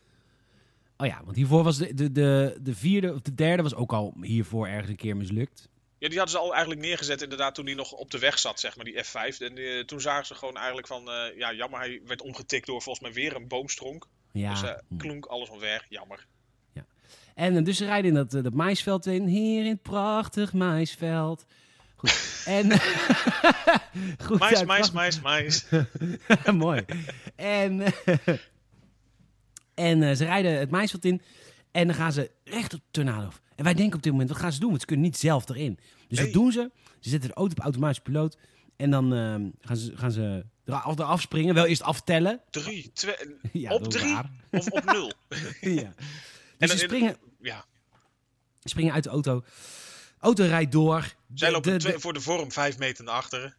[0.97, 3.93] Oh ja, want hiervoor was de, de, de, de vierde of de derde was ook
[3.93, 5.69] al hiervoor ergens een keer mislukt.
[5.99, 8.61] Ja, die hadden ze al eigenlijk neergezet inderdaad toen hij nog op de weg zat,
[8.61, 9.39] zeg maar, die F5.
[9.39, 11.11] En eh, toen zagen ze gewoon eigenlijk van...
[11.11, 14.07] eh, ja, jammer, hij werd omgetikt door volgens mij weer een boomstronk.
[14.33, 14.51] Ja.
[14.51, 14.97] Dus hm.
[14.97, 15.87] klonk alles omver.
[15.89, 16.27] Jammer.
[17.39, 19.27] En eh, dus ze rijden in dat, eh, dat maisveld in.
[19.27, 21.45] Hier in het prachtig maisveld.
[21.97, 22.43] Goed.
[22.47, 22.71] En...
[24.27, 25.67] Goed Mais, uit- mais, mais, mais.
[26.65, 26.85] Mooi.
[27.37, 27.81] En,
[29.75, 31.23] en eh, ze rijden het maisveld in.
[31.71, 33.41] En dan gaan ze recht op de tornado af.
[33.57, 34.69] En wij denken op dit moment, wat gaan ze doen?
[34.69, 35.79] Want ze kunnen niet zelf erin.
[36.09, 36.27] Dus Nee.
[36.27, 36.71] wat doen ze?
[37.01, 38.39] Ze zetten de auto op automatische piloot.
[38.77, 39.11] En dan
[39.61, 41.55] gaan ze, gaan ze eraf, eraf springen.
[41.55, 42.41] Wel eerst aftellen.
[42.51, 43.15] Drie, twee,
[43.53, 44.31] Ja, op drie raar.
[44.51, 45.13] of op nul.
[45.61, 45.95] ja.
[46.59, 47.65] En Dus ze springen, Ja,
[48.63, 49.45] springen uit de auto.
[50.19, 51.15] Auto rijdt door.
[51.35, 53.55] zij lopen de- twee- de- voor de vorm vijf meter naar achteren.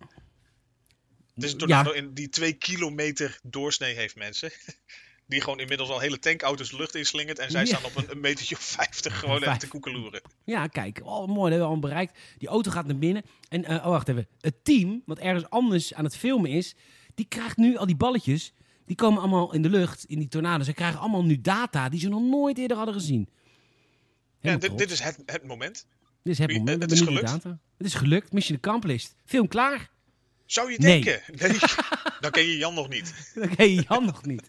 [1.35, 1.65] Het is een Ja.
[1.65, 4.51] tornado in die twee kilometer doorsnee heeft, mensen.
[5.27, 7.39] Die gewoon inmiddels al hele tankauto's lucht inslingert.
[7.39, 7.65] En zij Ja.
[7.67, 10.21] staan op een, een metertje of 50 gewoon even te koekeloeren.
[10.43, 10.99] Ja, kijk.
[11.03, 11.27] Oh, mooi.
[11.27, 12.19] Dat hebben we al bereikt.
[12.37, 13.23] Die auto gaat naar binnen.
[13.49, 14.27] En, eh, oh, wacht even.
[14.41, 16.75] Het team, wat ergens anders aan het filmen is,
[17.15, 18.53] die krijgt nu al die balletjes.
[18.89, 20.63] Die komen allemaal in de lucht, in die tornado.
[20.63, 23.29] Ze krijgen allemaal nu data die ze nog nooit eerder hadden gezien.
[24.39, 25.85] Ja, dit, is het, het moment.
[26.23, 26.91] Dit is het het moment.
[26.91, 27.43] is hebben nu die gelukt.
[27.43, 27.59] data.
[27.77, 28.31] Het is gelukt.
[28.31, 29.15] Mission accomplished.
[29.25, 29.89] Film klaar.
[30.45, 31.03] Zou je Nee.
[31.03, 31.21] denken?
[31.49, 31.57] Nee.
[32.19, 33.13] Dan ken je Jan nog niet.
[33.35, 34.47] Dat ken je Jan nog niet.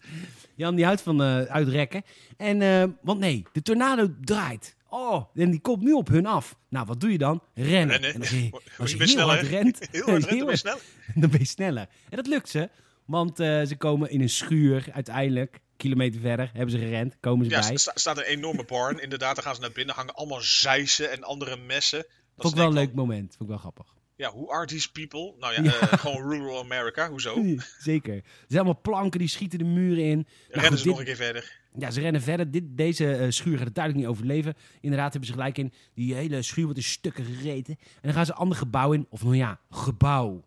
[0.55, 2.03] Jan die houdt van eh, uitrekken.
[2.37, 4.75] En, eh, want nee, de tornado draait.
[4.89, 6.55] Oh, en die komt nu op hun af.
[6.69, 7.43] Nou, wat doe je dan?
[7.53, 7.99] Rennen.
[7.99, 8.13] Rennen.
[8.13, 9.63] En als je, als je heel hard sneller.
[9.63, 10.79] rent, Heel hard rent, dan heel ben je snel.
[11.15, 11.87] dan ben je sneller.
[12.09, 12.69] En dat lukt ze.
[13.05, 15.59] Want eh, ze komen in een schuur uiteindelijk.
[15.77, 17.17] Kilometer verder hebben ze gerend.
[17.19, 17.69] Komen ze Ja, bij.
[17.71, 19.01] er sta- staat een enorme barn.
[19.01, 19.95] Inderdaad, dan gaan ze naar binnen.
[19.95, 21.99] Hangen allemaal zeisen en andere messen.
[21.99, 23.27] Dat Vond ik wel een leuk moment.
[23.29, 23.93] Vond ik wel grappig.
[24.15, 25.33] Ja, who are these people?
[25.39, 25.79] Nou ja, Ja.
[25.79, 27.09] eh, gewoon rural America.
[27.09, 27.43] Hoezo?
[27.79, 28.13] Zeker.
[28.13, 30.15] Er zijn allemaal planken die schieten de muren in.
[30.17, 31.59] Nou, Rennen goed, ze dit- nog een keer verder.
[31.77, 32.51] Ja, ze rennen verder.
[32.51, 34.53] Dit, deze eh, schuur gaat het duidelijk niet overleven.
[34.81, 35.73] Inderdaad hebben ze gelijk in.
[35.93, 37.77] Die hele schuur wordt in stukken gereten.
[37.79, 39.05] En dan gaan ze een ander gebouw in.
[39.09, 40.43] Of nou ja, gebouw.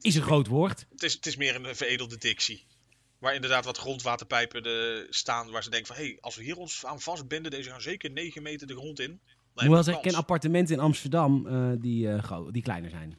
[0.00, 0.86] Is een groot woord.
[0.90, 2.66] Het is, het is meer een veredelde dictie.
[3.18, 5.50] Waar inderdaad wat grondwaterpijpen de, staan.
[5.50, 8.10] Waar ze denken van, hé, hey, als we hier ons aan vastbinden, deze gaan zeker
[8.10, 9.20] 9 meter de grond in.
[9.54, 10.02] Hoewel ze kans.
[10.02, 13.18] ken appartementen in Amsterdam eh, die, eh, die kleiner zijn.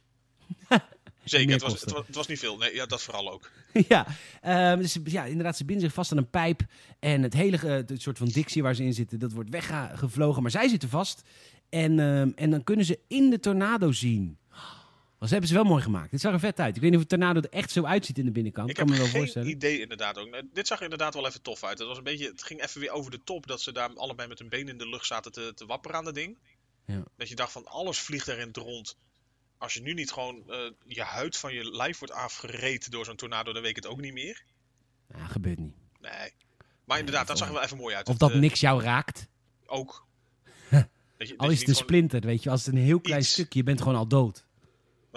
[1.30, 2.58] Zeker, het was, het, was, het was niet veel.
[2.58, 3.52] Nee, ja, dat vooral ook.
[3.88, 4.08] ja,
[4.42, 6.62] ehm, dus, ja, inderdaad, ze binden zich vast aan een pijp.
[7.00, 10.42] En het hele eh, het soort van dictie waar ze in zitten, dat wordt weggevlogen.
[10.42, 11.22] Maar zij zitten vast.
[11.70, 14.38] En, ehm, en dan kunnen ze in de tornado zien.
[15.20, 16.12] Dat hebben ze wel mooi gemaakt.
[16.12, 16.76] Dit zag er vet uit.
[16.76, 18.70] Ik weet niet of de tornado er echt zo uitziet in de binnenkant.
[18.70, 19.50] Ik kan heb me wel geen voorstellen.
[19.50, 20.42] idee inderdaad ook.
[20.54, 21.80] Dit zag er inderdaad wel even tof uit.
[21.80, 24.28] Het, was een beetje, het ging even weer over de top dat ze daar allebei
[24.28, 26.38] met hun benen in de lucht zaten te, te wapperen aan dat ding.
[26.86, 27.04] Ja.
[27.18, 28.98] Dat je dacht van alles vliegt erin het rond.
[29.58, 30.58] Als je nu niet gewoon eh,
[30.88, 34.02] je huid van je lijf wordt afgereten door zo'n tornado, dan weet ik het ook
[34.02, 34.44] niet meer.
[35.14, 35.76] Ja, gebeurt niet.
[36.02, 36.32] Nee.
[36.86, 38.06] Maar inderdaad, dat zag er wel even mooi uit.
[38.06, 39.28] Of Het, dat eh, niks jou raakt.
[39.66, 40.06] Ook.
[41.18, 42.50] Dat je, dat Al is het gewoon- splinter, weet je.
[42.50, 43.32] Als het een heel klein Iets.
[43.32, 44.46] stukje, je bent gewoon al dood.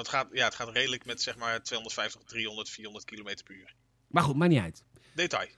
[0.01, 3.55] Want het gaat, ja, het gaat redelijk met zeg maar 250, 300, 400 km per
[3.55, 3.75] uur.
[4.07, 4.85] Maar goed, maakt niet uit.
[5.15, 5.49] Detail.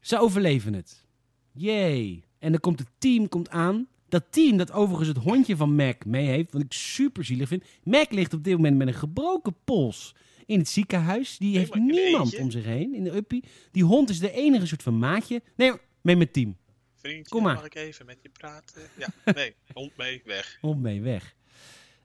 [0.00, 1.04] Ze overleven het.
[1.52, 2.24] Yay.
[2.38, 3.88] En dan komt het team komt aan.
[4.08, 7.64] Dat team dat overigens het hondje van Mac mee heeft, wat ik super zielig vind.
[7.82, 10.14] Mac ligt op dit moment met een gebroken pols
[10.46, 11.38] in het ziekenhuis.
[11.38, 12.38] Die heeft niemand eentje?
[12.38, 13.44] om zich heen in de uppie.
[13.72, 15.42] Die hond is de enige soort van maatje.
[15.56, 16.56] Nee, mee met team.
[16.94, 17.54] Vriendje, Kom maar.
[17.54, 18.82] mag ik even met je praten?
[18.96, 20.58] Ja, nee, hond mee, weg.
[20.60, 21.35] Hond mee, weg.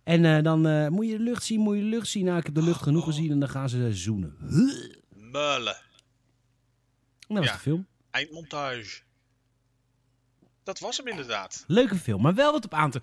[0.04, 2.26] En eh, dan eh, moet je de lucht zien, moet je de lucht zien.
[2.26, 4.36] Nou, ik heb de lucht genoeg gezien en dan gaan ze zoenen.
[5.10, 5.76] Mullen.
[7.28, 7.54] En dat was Ja.
[7.54, 7.88] de film.
[8.12, 9.02] Eindmontage.
[10.64, 11.64] Dat was hem inderdaad.
[11.68, 13.02] Leuke film, maar wel wat op aan te...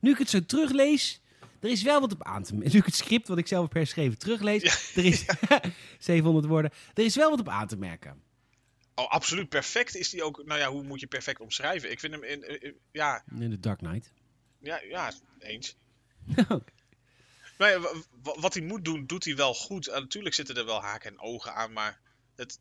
[0.00, 1.20] Nu ik het zo teruglees,
[1.60, 2.54] er is wel wat op aan te...
[2.56, 5.24] Nu ik het script wat ik zelf heb herschreven teruglees, er is
[5.98, 8.22] 700 woorden, er is wel wat op aan te merken.
[8.94, 10.44] Oh, absoluut perfect is die ook.
[10.44, 11.90] Nou ja, hoe moet je perfect omschrijven?
[11.90, 12.42] Ik vind hem in.
[12.44, 14.12] eh, eh, ja, In The Dark Knight.
[14.58, 15.76] ja, ja, eens.
[17.58, 17.80] Wa-
[18.22, 19.86] wat hij moet doen, doet hij wel goed.
[19.86, 22.00] En natuurlijk zitten er wel haken en ogen aan, maar
[22.36, 22.58] het,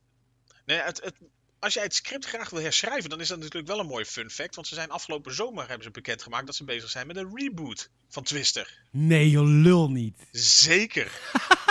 [0.66, 1.14] nee, het, het,
[1.60, 4.30] als jij het script graag wil herschrijven, dan is dat natuurlijk wel een mooie fun
[4.30, 4.56] fact.
[4.56, 7.90] Want ze zijn afgelopen zomer hebben ze bekendgemaakt dat ze bezig zijn met een reboot
[8.10, 8.80] van Twister.
[8.92, 10.28] Nee, joh, lul niet.
[10.32, 11.12] Zeker.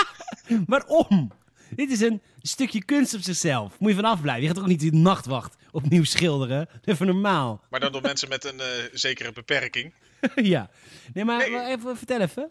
[0.66, 1.32] Waarom?
[1.70, 3.78] Dit is een stukje kunst op zichzelf.
[3.78, 4.42] Moet je vanaf blijven.
[4.42, 6.68] Je gaat toch niet die nachtwacht opnieuw schilderen?
[6.84, 7.64] Even normaal.
[7.70, 9.94] Maar dan door mensen met een eh, zekere beperking.
[10.54, 10.70] ja.
[11.14, 11.66] Nee, maar Nee.
[11.66, 12.50] even, vertel even.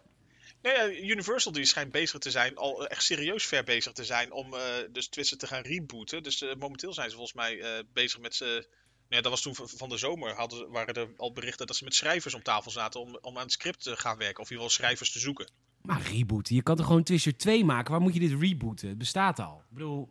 [0.61, 4.53] Ja, Universal die schijnt bezig te zijn, al echt serieus ver bezig te zijn om
[4.53, 4.61] eh,
[4.91, 6.23] dus Twister te gaan rebooten.
[6.23, 8.45] Dus eh, momenteel zijn ze volgens mij eh, bezig met ze.
[8.45, 8.65] nou
[9.09, 11.95] ja, dat was toen van de zomer, hadden, waren er al berichten dat ze met
[11.95, 14.41] schrijvers om tafel zaten om, om aan het script te gaan werken.
[14.43, 15.49] Of in ieder geval schrijvers te zoeken.
[15.81, 16.55] Maar rebooten.
[16.55, 17.91] Je kan toch gewoon Twister 2 maken?
[17.91, 18.87] Waar moet je dit rebooten?
[18.89, 19.57] Het bestaat al.
[19.69, 20.09] Ik bedoel...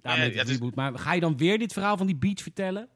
[0.00, 0.74] Daarmee Nee, ja, het is- reboot.
[0.74, 2.88] Maar ga je dan weer dit verhaal van die beach vertellen?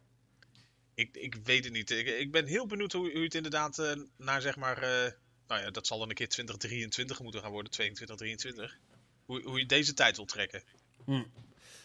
[0.97, 1.91] Ik, ik weet het niet.
[1.91, 4.77] Ik, ik ben heel benieuwd hoe, hoe het inderdaad eh, naar zeg maar.
[4.83, 5.13] eh,
[5.47, 8.79] nou ja, dat zal dan een keer 2023 moeten gaan worden, 22, 23.
[9.25, 10.63] Hoe, hoe je deze tijd wil trekken.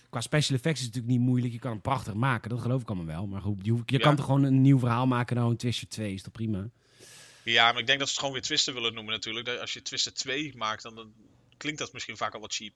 [0.09, 1.53] Qua special effects is het natuurlijk niet moeilijk.
[1.53, 2.49] Je kan hem prachtig maken.
[2.49, 3.27] Dat geloof ik allemaal wel.
[3.27, 3.97] Maar goed, je, je Ja.
[3.97, 5.35] kan toch gewoon een nieuw verhaal maken.
[5.35, 6.69] Nou, een Twister 2 is toch prima?
[7.43, 9.47] Ja, maar ik denk dat ze het gewoon weer Twister willen noemen natuurlijk.
[9.47, 11.13] Als je Twister 2 maakt, dan, dan
[11.57, 12.75] klinkt dat misschien vaak al wat cheap.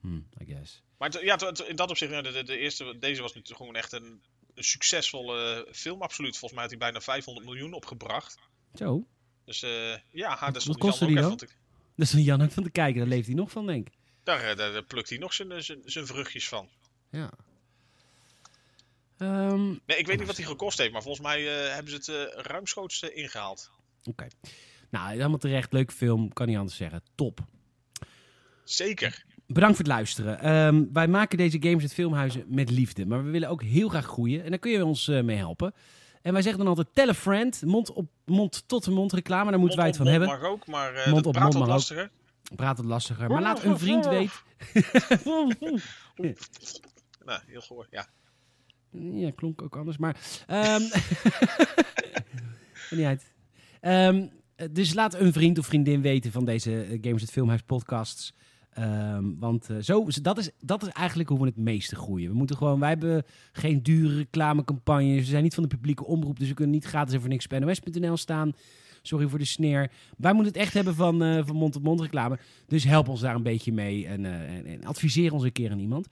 [0.00, 0.82] Hm, I guess.
[0.98, 4.20] Maar ja, in dat opzicht, de, de, eerste, deze was natuurlijk gewoon echt een
[4.62, 6.38] succesvolle film, absoluut.
[6.38, 8.38] Volgens mij had hij bijna 500 miljoen opgebracht.
[8.74, 9.06] Zo.
[9.44, 11.56] Dus eh, ja, ha, wat stond kostte Jan ook even
[11.96, 12.98] Dat is een Jan ook van te kijken.
[13.00, 13.94] Daar leeft hij nog van, denk ik.
[14.22, 16.68] Daar, eh, daar, daar plukt hij nog zijn, zijn, zijn vruchtjes van.
[17.10, 17.30] Ja.
[19.18, 22.12] Ehm, Nee, ik weet niet wat hij gekost heeft, maar volgens mij eh, hebben ze
[22.12, 23.70] het eh, ruimschoots eh, ingehaald.
[24.04, 24.26] Oké.
[24.90, 25.72] Nou, helemaal terecht.
[25.72, 26.32] Leuke film.
[26.32, 27.02] Kan niet anders zeggen.
[27.14, 27.40] Top.
[28.64, 29.24] Zeker.
[29.52, 30.40] Bedankt voor het luisteren.
[30.40, 33.06] Ehm, wij maken deze games het filmhuizen met liefde.
[33.06, 34.44] Maar we willen ook heel graag groeien.
[34.44, 35.74] En daar kun je ons eh, mee helpen.
[36.22, 37.62] En wij zeggen dan altijd, tell a friend.
[37.64, 39.50] Mond, op, mond tot de mond reclame.
[39.50, 40.28] Daar moeten wij het van hebben.
[40.28, 41.78] mag ook, maar eh Mond op praat mond wat mag ook.
[41.78, 42.10] lastiger.
[42.56, 43.28] Praat het lastiger.
[43.30, 44.36] Maar laat een vriend weten.
[47.24, 48.06] Nou, heel goor, ja.
[48.90, 50.16] Ja, klonk ook anders, maar...
[50.46, 50.82] ehm
[52.90, 53.32] niet uit.
[53.80, 54.26] Ehm,
[54.70, 58.34] dus laat een vriend of vriendin weten van deze eh, Gamers het Filmhuis podcasts.
[58.78, 62.30] Ehm, want eh, zo, dat, is, dat is eigenlijk hoe we het meeste groeien.
[62.30, 65.18] We moeten gewoon, wij hebben geen dure reclamecampagnes.
[65.18, 67.46] We zijn niet van de publieke omroep, dus we kunnen niet gratis en voor niks
[67.46, 68.52] op nos.nl staan.
[69.02, 69.90] Sorry voor de sneer.
[70.16, 72.38] Wij moeten het echt hebben van, eh, van mond-tot-mond reclame.
[72.66, 75.78] Dus help ons daar een beetje mee en, eh, en, adviseer ons een keer aan
[75.78, 76.08] iemand.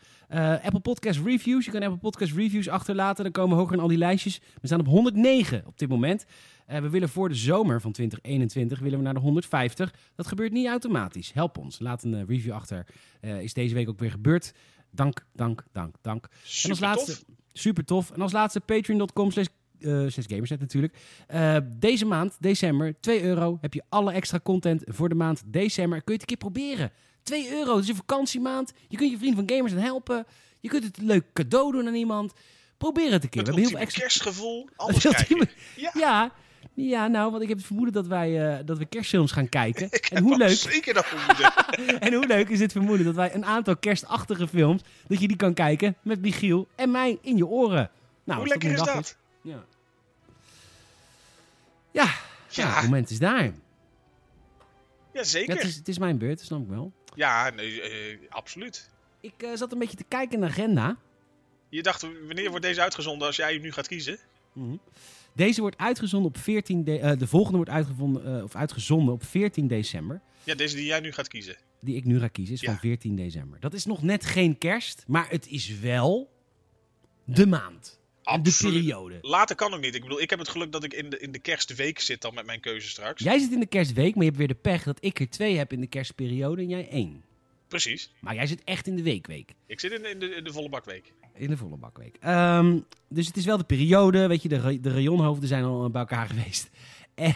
[0.63, 1.65] Apple Podcast Reviews.
[1.65, 3.25] Je kan Apple Podcast Reviews achterlaten.
[3.25, 4.41] Dan komen we hoger in al die lijstjes.
[4.61, 6.27] We staan op 109 op dit moment.
[6.67, 9.95] Eh, we willen voor de zomer van 2021 willen we naar de 150.
[10.15, 11.33] Dat gebeurt niet automatisch.
[11.33, 11.79] Help ons.
[11.79, 12.87] Laat een eh, review achter.
[13.21, 14.53] Eh, is deze week ook weer gebeurd.
[14.91, 16.25] Dank, dank, dank, dank.
[16.25, 17.25] En als Super laatste, tof.
[17.53, 18.11] super tof.
[18.11, 19.47] En als laatste patreon.com slash
[19.81, 20.99] eh, slash gamerset natuurlijk.
[21.79, 23.59] Deze maand, december, 2 euro.
[23.61, 26.03] Heb je alle extra content voor de maand december.
[26.03, 26.91] Kun je het een keer proberen.
[27.23, 28.73] 2 euro, het is een vakantiemaand.
[28.89, 30.27] Je kunt je vriend van Gamers helpen.
[30.61, 32.33] Je kunt het een leuk cadeau doen aan iemand.
[32.77, 33.43] Probeer het een keer.
[33.43, 34.01] Het We hebben heel veel extra...
[34.01, 35.03] kerstgevoel, alles
[35.77, 36.33] Ja, Ja,
[36.77, 39.87] ja, nou, want ik heb het vermoeden dat wij eh, dat we kerstfilms gaan kijken.
[39.91, 41.53] ik en hoe leuk zeker dat vermoeden.
[42.07, 45.37] en hoe leuk is het vermoeden dat wij een aantal kerstachtige films, dat je die
[45.37, 47.91] kan kijken met Michiel en mij in je oren.
[48.25, 49.17] Nou, Hoe lekker is dat?
[49.41, 49.65] Ja.
[51.91, 52.05] Ja,
[52.49, 52.65] ja.
[52.65, 52.75] Ja.
[52.75, 53.45] het moment is daar.
[53.45, 53.53] Ja,
[55.13, 55.55] Ja, zeker.
[55.55, 56.93] het, is, het is mijn beurt, dat snap ik wel.
[57.15, 58.91] Ja, nee, eh, absoluut.
[59.21, 60.97] Ik eh, zat een beetje te kijken in de agenda.
[61.69, 64.19] Je dacht, wanneer wordt deze uitgezonden als jij hem nu gaat kiezen?
[64.53, 64.77] Mhm.
[65.37, 69.25] Deze wordt uitgezonden op 14 de, eh, de volgende wordt uitgevonden, eh, of uitgezonden op
[69.25, 70.21] 14 december.
[70.45, 71.57] Ja, deze die jij nu gaat kiezen.
[71.81, 72.71] Die ik nu ga kiezen is Ja.
[72.71, 73.61] van 14 december.
[73.61, 76.31] Dat is nog net geen kerst, maar het is wel
[77.25, 78.01] de maand.
[78.23, 78.75] En de Absoluut.
[78.75, 79.19] periode.
[79.23, 79.95] Later kan ook niet.
[79.95, 82.35] Ik bedoel, ik heb het geluk dat ik in de, in de kerstweek zit dan
[82.35, 83.23] met mijn keuze straks.
[83.23, 85.57] Jij zit in de kerstweek, maar je hebt weer de pech dat ik er twee
[85.57, 87.25] heb in de kerstperiode en jij één.
[87.69, 88.11] Precies.
[88.21, 89.53] Maar jij zit echt in de weekweek.
[89.67, 91.13] Ik zit in de, in de, in de volle bakweek.
[91.35, 92.17] In de volle bakweek.
[92.21, 96.01] Ehm, dus het is wel de periode, weet je, de, de rayonhoofden zijn al bij
[96.01, 96.69] elkaar geweest.
[97.15, 97.35] En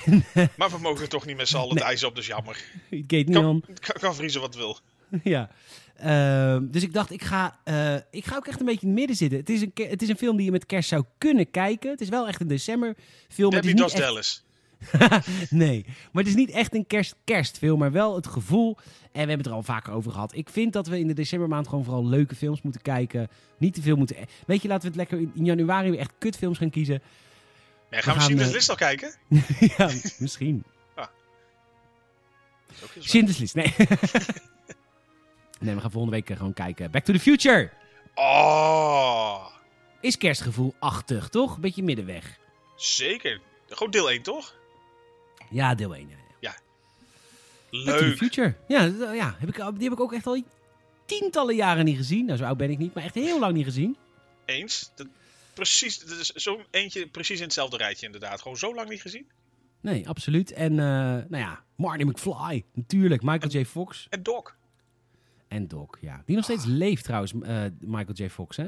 [0.57, 1.79] Maar we mogen toch niet met z'n allen Nee.
[1.79, 2.57] het ijs op, dus jammer.
[2.91, 3.61] het gaat niet Kan, aan.
[3.81, 4.79] kan, kan vriezen wat wil.
[5.25, 5.51] ja.
[5.97, 8.97] Ehm, dus ik dacht, ik ga, eh, ik ga ook echt een beetje in het
[8.99, 9.39] midden zitten.
[9.39, 11.91] Het is, een, het is een film die je met kerst zou kunnen kijken.
[11.91, 13.51] Het is wel echt een decemberfilm.
[13.51, 14.45] Debbie niet echt- Dallas.
[15.51, 18.77] nee, maar het is niet echt een kerst kerstfilm, maar wel het gevoel.
[18.77, 20.35] En we hebben het er al vaker over gehad.
[20.35, 23.29] Ik vind dat we in de decembermaand gewoon vooral leuke films moeten kijken.
[23.59, 24.17] Niet te veel moeten...
[24.47, 27.03] Weet je, laten we het lekker in in januari weer echt kutfilms gaan kiezen.
[27.91, 29.15] Nee, gaan we, gaan, Schindler's eh, List al kijken?
[29.77, 30.65] ja, misschien.
[32.99, 33.75] Schindler's List, nee.
[35.61, 36.91] nee, we gaan volgende week eh, gewoon kijken.
[36.91, 37.71] Back to the Future.
[38.15, 39.47] Oh,
[40.01, 41.59] Is kerstgevoel-achtig, toch?
[41.59, 42.39] Beetje middenweg.
[42.77, 43.41] zeker.
[43.69, 44.55] Gewoon deel 1, toch?
[45.51, 46.09] Ja, deel 1.
[46.09, 46.17] Ja.
[46.41, 46.55] ja.
[47.71, 48.17] Leuk.
[48.17, 48.55] Future.
[48.69, 50.43] Ja, ja heb ik, die heb ik ook echt al
[51.05, 52.25] tientallen jaren niet gezien.
[52.25, 53.97] Nou, zo oud ben ik niet, maar echt heel lang niet gezien.
[54.45, 54.91] Eens.
[54.95, 55.07] Dat,
[55.55, 58.43] precies, dat is zo'n eentje precies in hetzelfde rijtje inderdaad.
[58.43, 59.27] Gewoon zo lang niet gezien.
[59.81, 60.53] Nee, absoluut.
[60.53, 60.77] En, eh,
[61.29, 63.23] nou ja, Marty McFly, natuurlijk.
[63.23, 63.65] Michael J.
[63.65, 64.53] Fox En Doc.
[65.49, 66.23] en Doc, ja.
[66.27, 68.29] Die nog steeds leeft trouwens, eh, Michael J.
[68.29, 68.67] Fox, hè?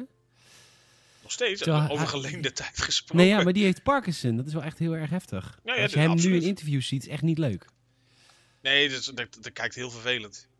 [1.39, 1.91] Nog steeds.
[1.91, 3.17] Over geleende tijd gesproken.
[3.17, 4.37] Nee, ja, maar die heeft Parkinson.
[4.37, 5.59] Dat is wel echt heel erg heftig.
[5.65, 7.67] Ja, ja, Als je hem nu in interviews ziet, is echt niet leuk.
[8.63, 10.51] Nee, dat, dat, dat kijkt heel vervelend.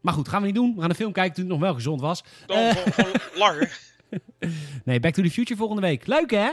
[0.00, 0.74] Maar goed, gaan we niet doen.
[0.74, 2.22] We gaan een film kijken toen het nog wel gezond was.
[2.46, 2.76] Dan Eh.
[2.76, 3.78] gewoon, langer.
[4.84, 6.06] Nee, Back to the Future volgende week.
[6.06, 6.50] Leuk, hè?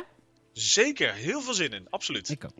[0.53, 1.87] Zeker, heel veel zin in.
[1.89, 2.29] Absoluut.
[2.29, 2.51] Ik ook.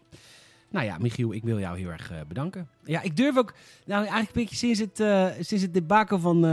[0.69, 2.69] Nou ja, Michiel, ik wil jou heel erg eh, bedanken.
[2.83, 3.53] Ja, ik durf ook...
[3.85, 6.45] Nou, eigenlijk een beetje sinds het, eh sinds het debakel van,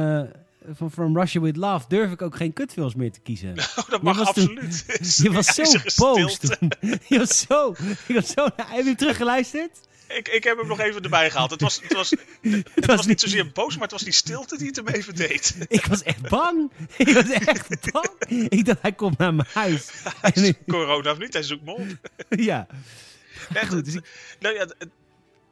[0.72, 1.84] van From Russia With Love...
[1.88, 3.54] durf ik ook geen kutfilms meer te kiezen.
[3.76, 4.84] Oh, dat mag toen- absoluut.
[5.22, 5.62] Je was zo
[5.96, 6.72] boos toen.
[7.08, 7.74] Je was zo...
[8.06, 9.80] Je was zo heb je hem teruggeluisterd?
[10.08, 11.50] Ik, ik heb hem nog even erbij gehaald.
[11.50, 14.12] Het was, het was, het was was niet- niet zozeer boos, maar het was die
[14.12, 15.56] stilte die het hem even deed.
[15.68, 16.70] Ik was echt bang.
[16.96, 18.08] Ik was echt bang.
[18.48, 19.90] Ik dacht, hij komt naar mijn huis.
[20.20, 21.86] En ik- Corona of niet, hij zoekt me op.
[22.28, 22.66] ja.
[23.54, 24.66] Nee, Goed, dus ik- nou ja,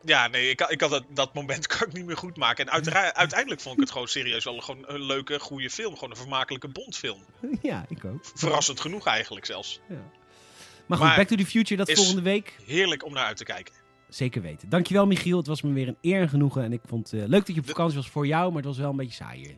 [0.05, 2.67] ja, nee, ik, ik kan dat, dat moment kan ik niet meer goed maken.
[2.69, 2.73] En
[3.15, 5.95] uiteindelijk vond ik het gewoon serieus wel gewoon een leuke, goede film.
[5.95, 7.25] Gewoon een vermakelijke Bondfilm.
[7.63, 8.25] Ja, ik ook.
[8.35, 9.81] Verrassend genoeg eigenlijk zelfs.
[9.89, 12.57] Maar goed, Maar Back to the Future, dat is- volgende week.
[12.67, 13.75] Heerlijk om naar uit te kijken.
[14.09, 14.69] Zeker weten.
[14.69, 16.63] Dankjewel Michiel, het was me weer een eer en genoegen.
[16.65, 18.67] En ik vond het eh, leuk dat je op vakantie was voor jou, maar het
[18.67, 19.57] was wel een beetje saai hier.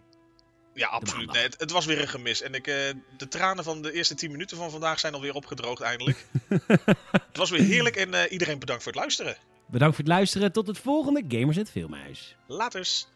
[0.75, 1.33] Ja, absoluut.
[1.33, 2.43] Nee, het, het was weer een gemis.
[2.43, 2.75] En ik, eh,
[3.17, 6.27] de tranen van de eerste 10 minuten van vandaag zijn alweer opgedroogd eindelijk.
[7.29, 9.37] het was weer heerlijk en eh, iedereen bedankt voor het luisteren.
[9.67, 10.53] Bedankt voor het luisteren.
[10.53, 12.37] Tot het volgende Gamers het Filmhuis.
[12.47, 13.07] Laters.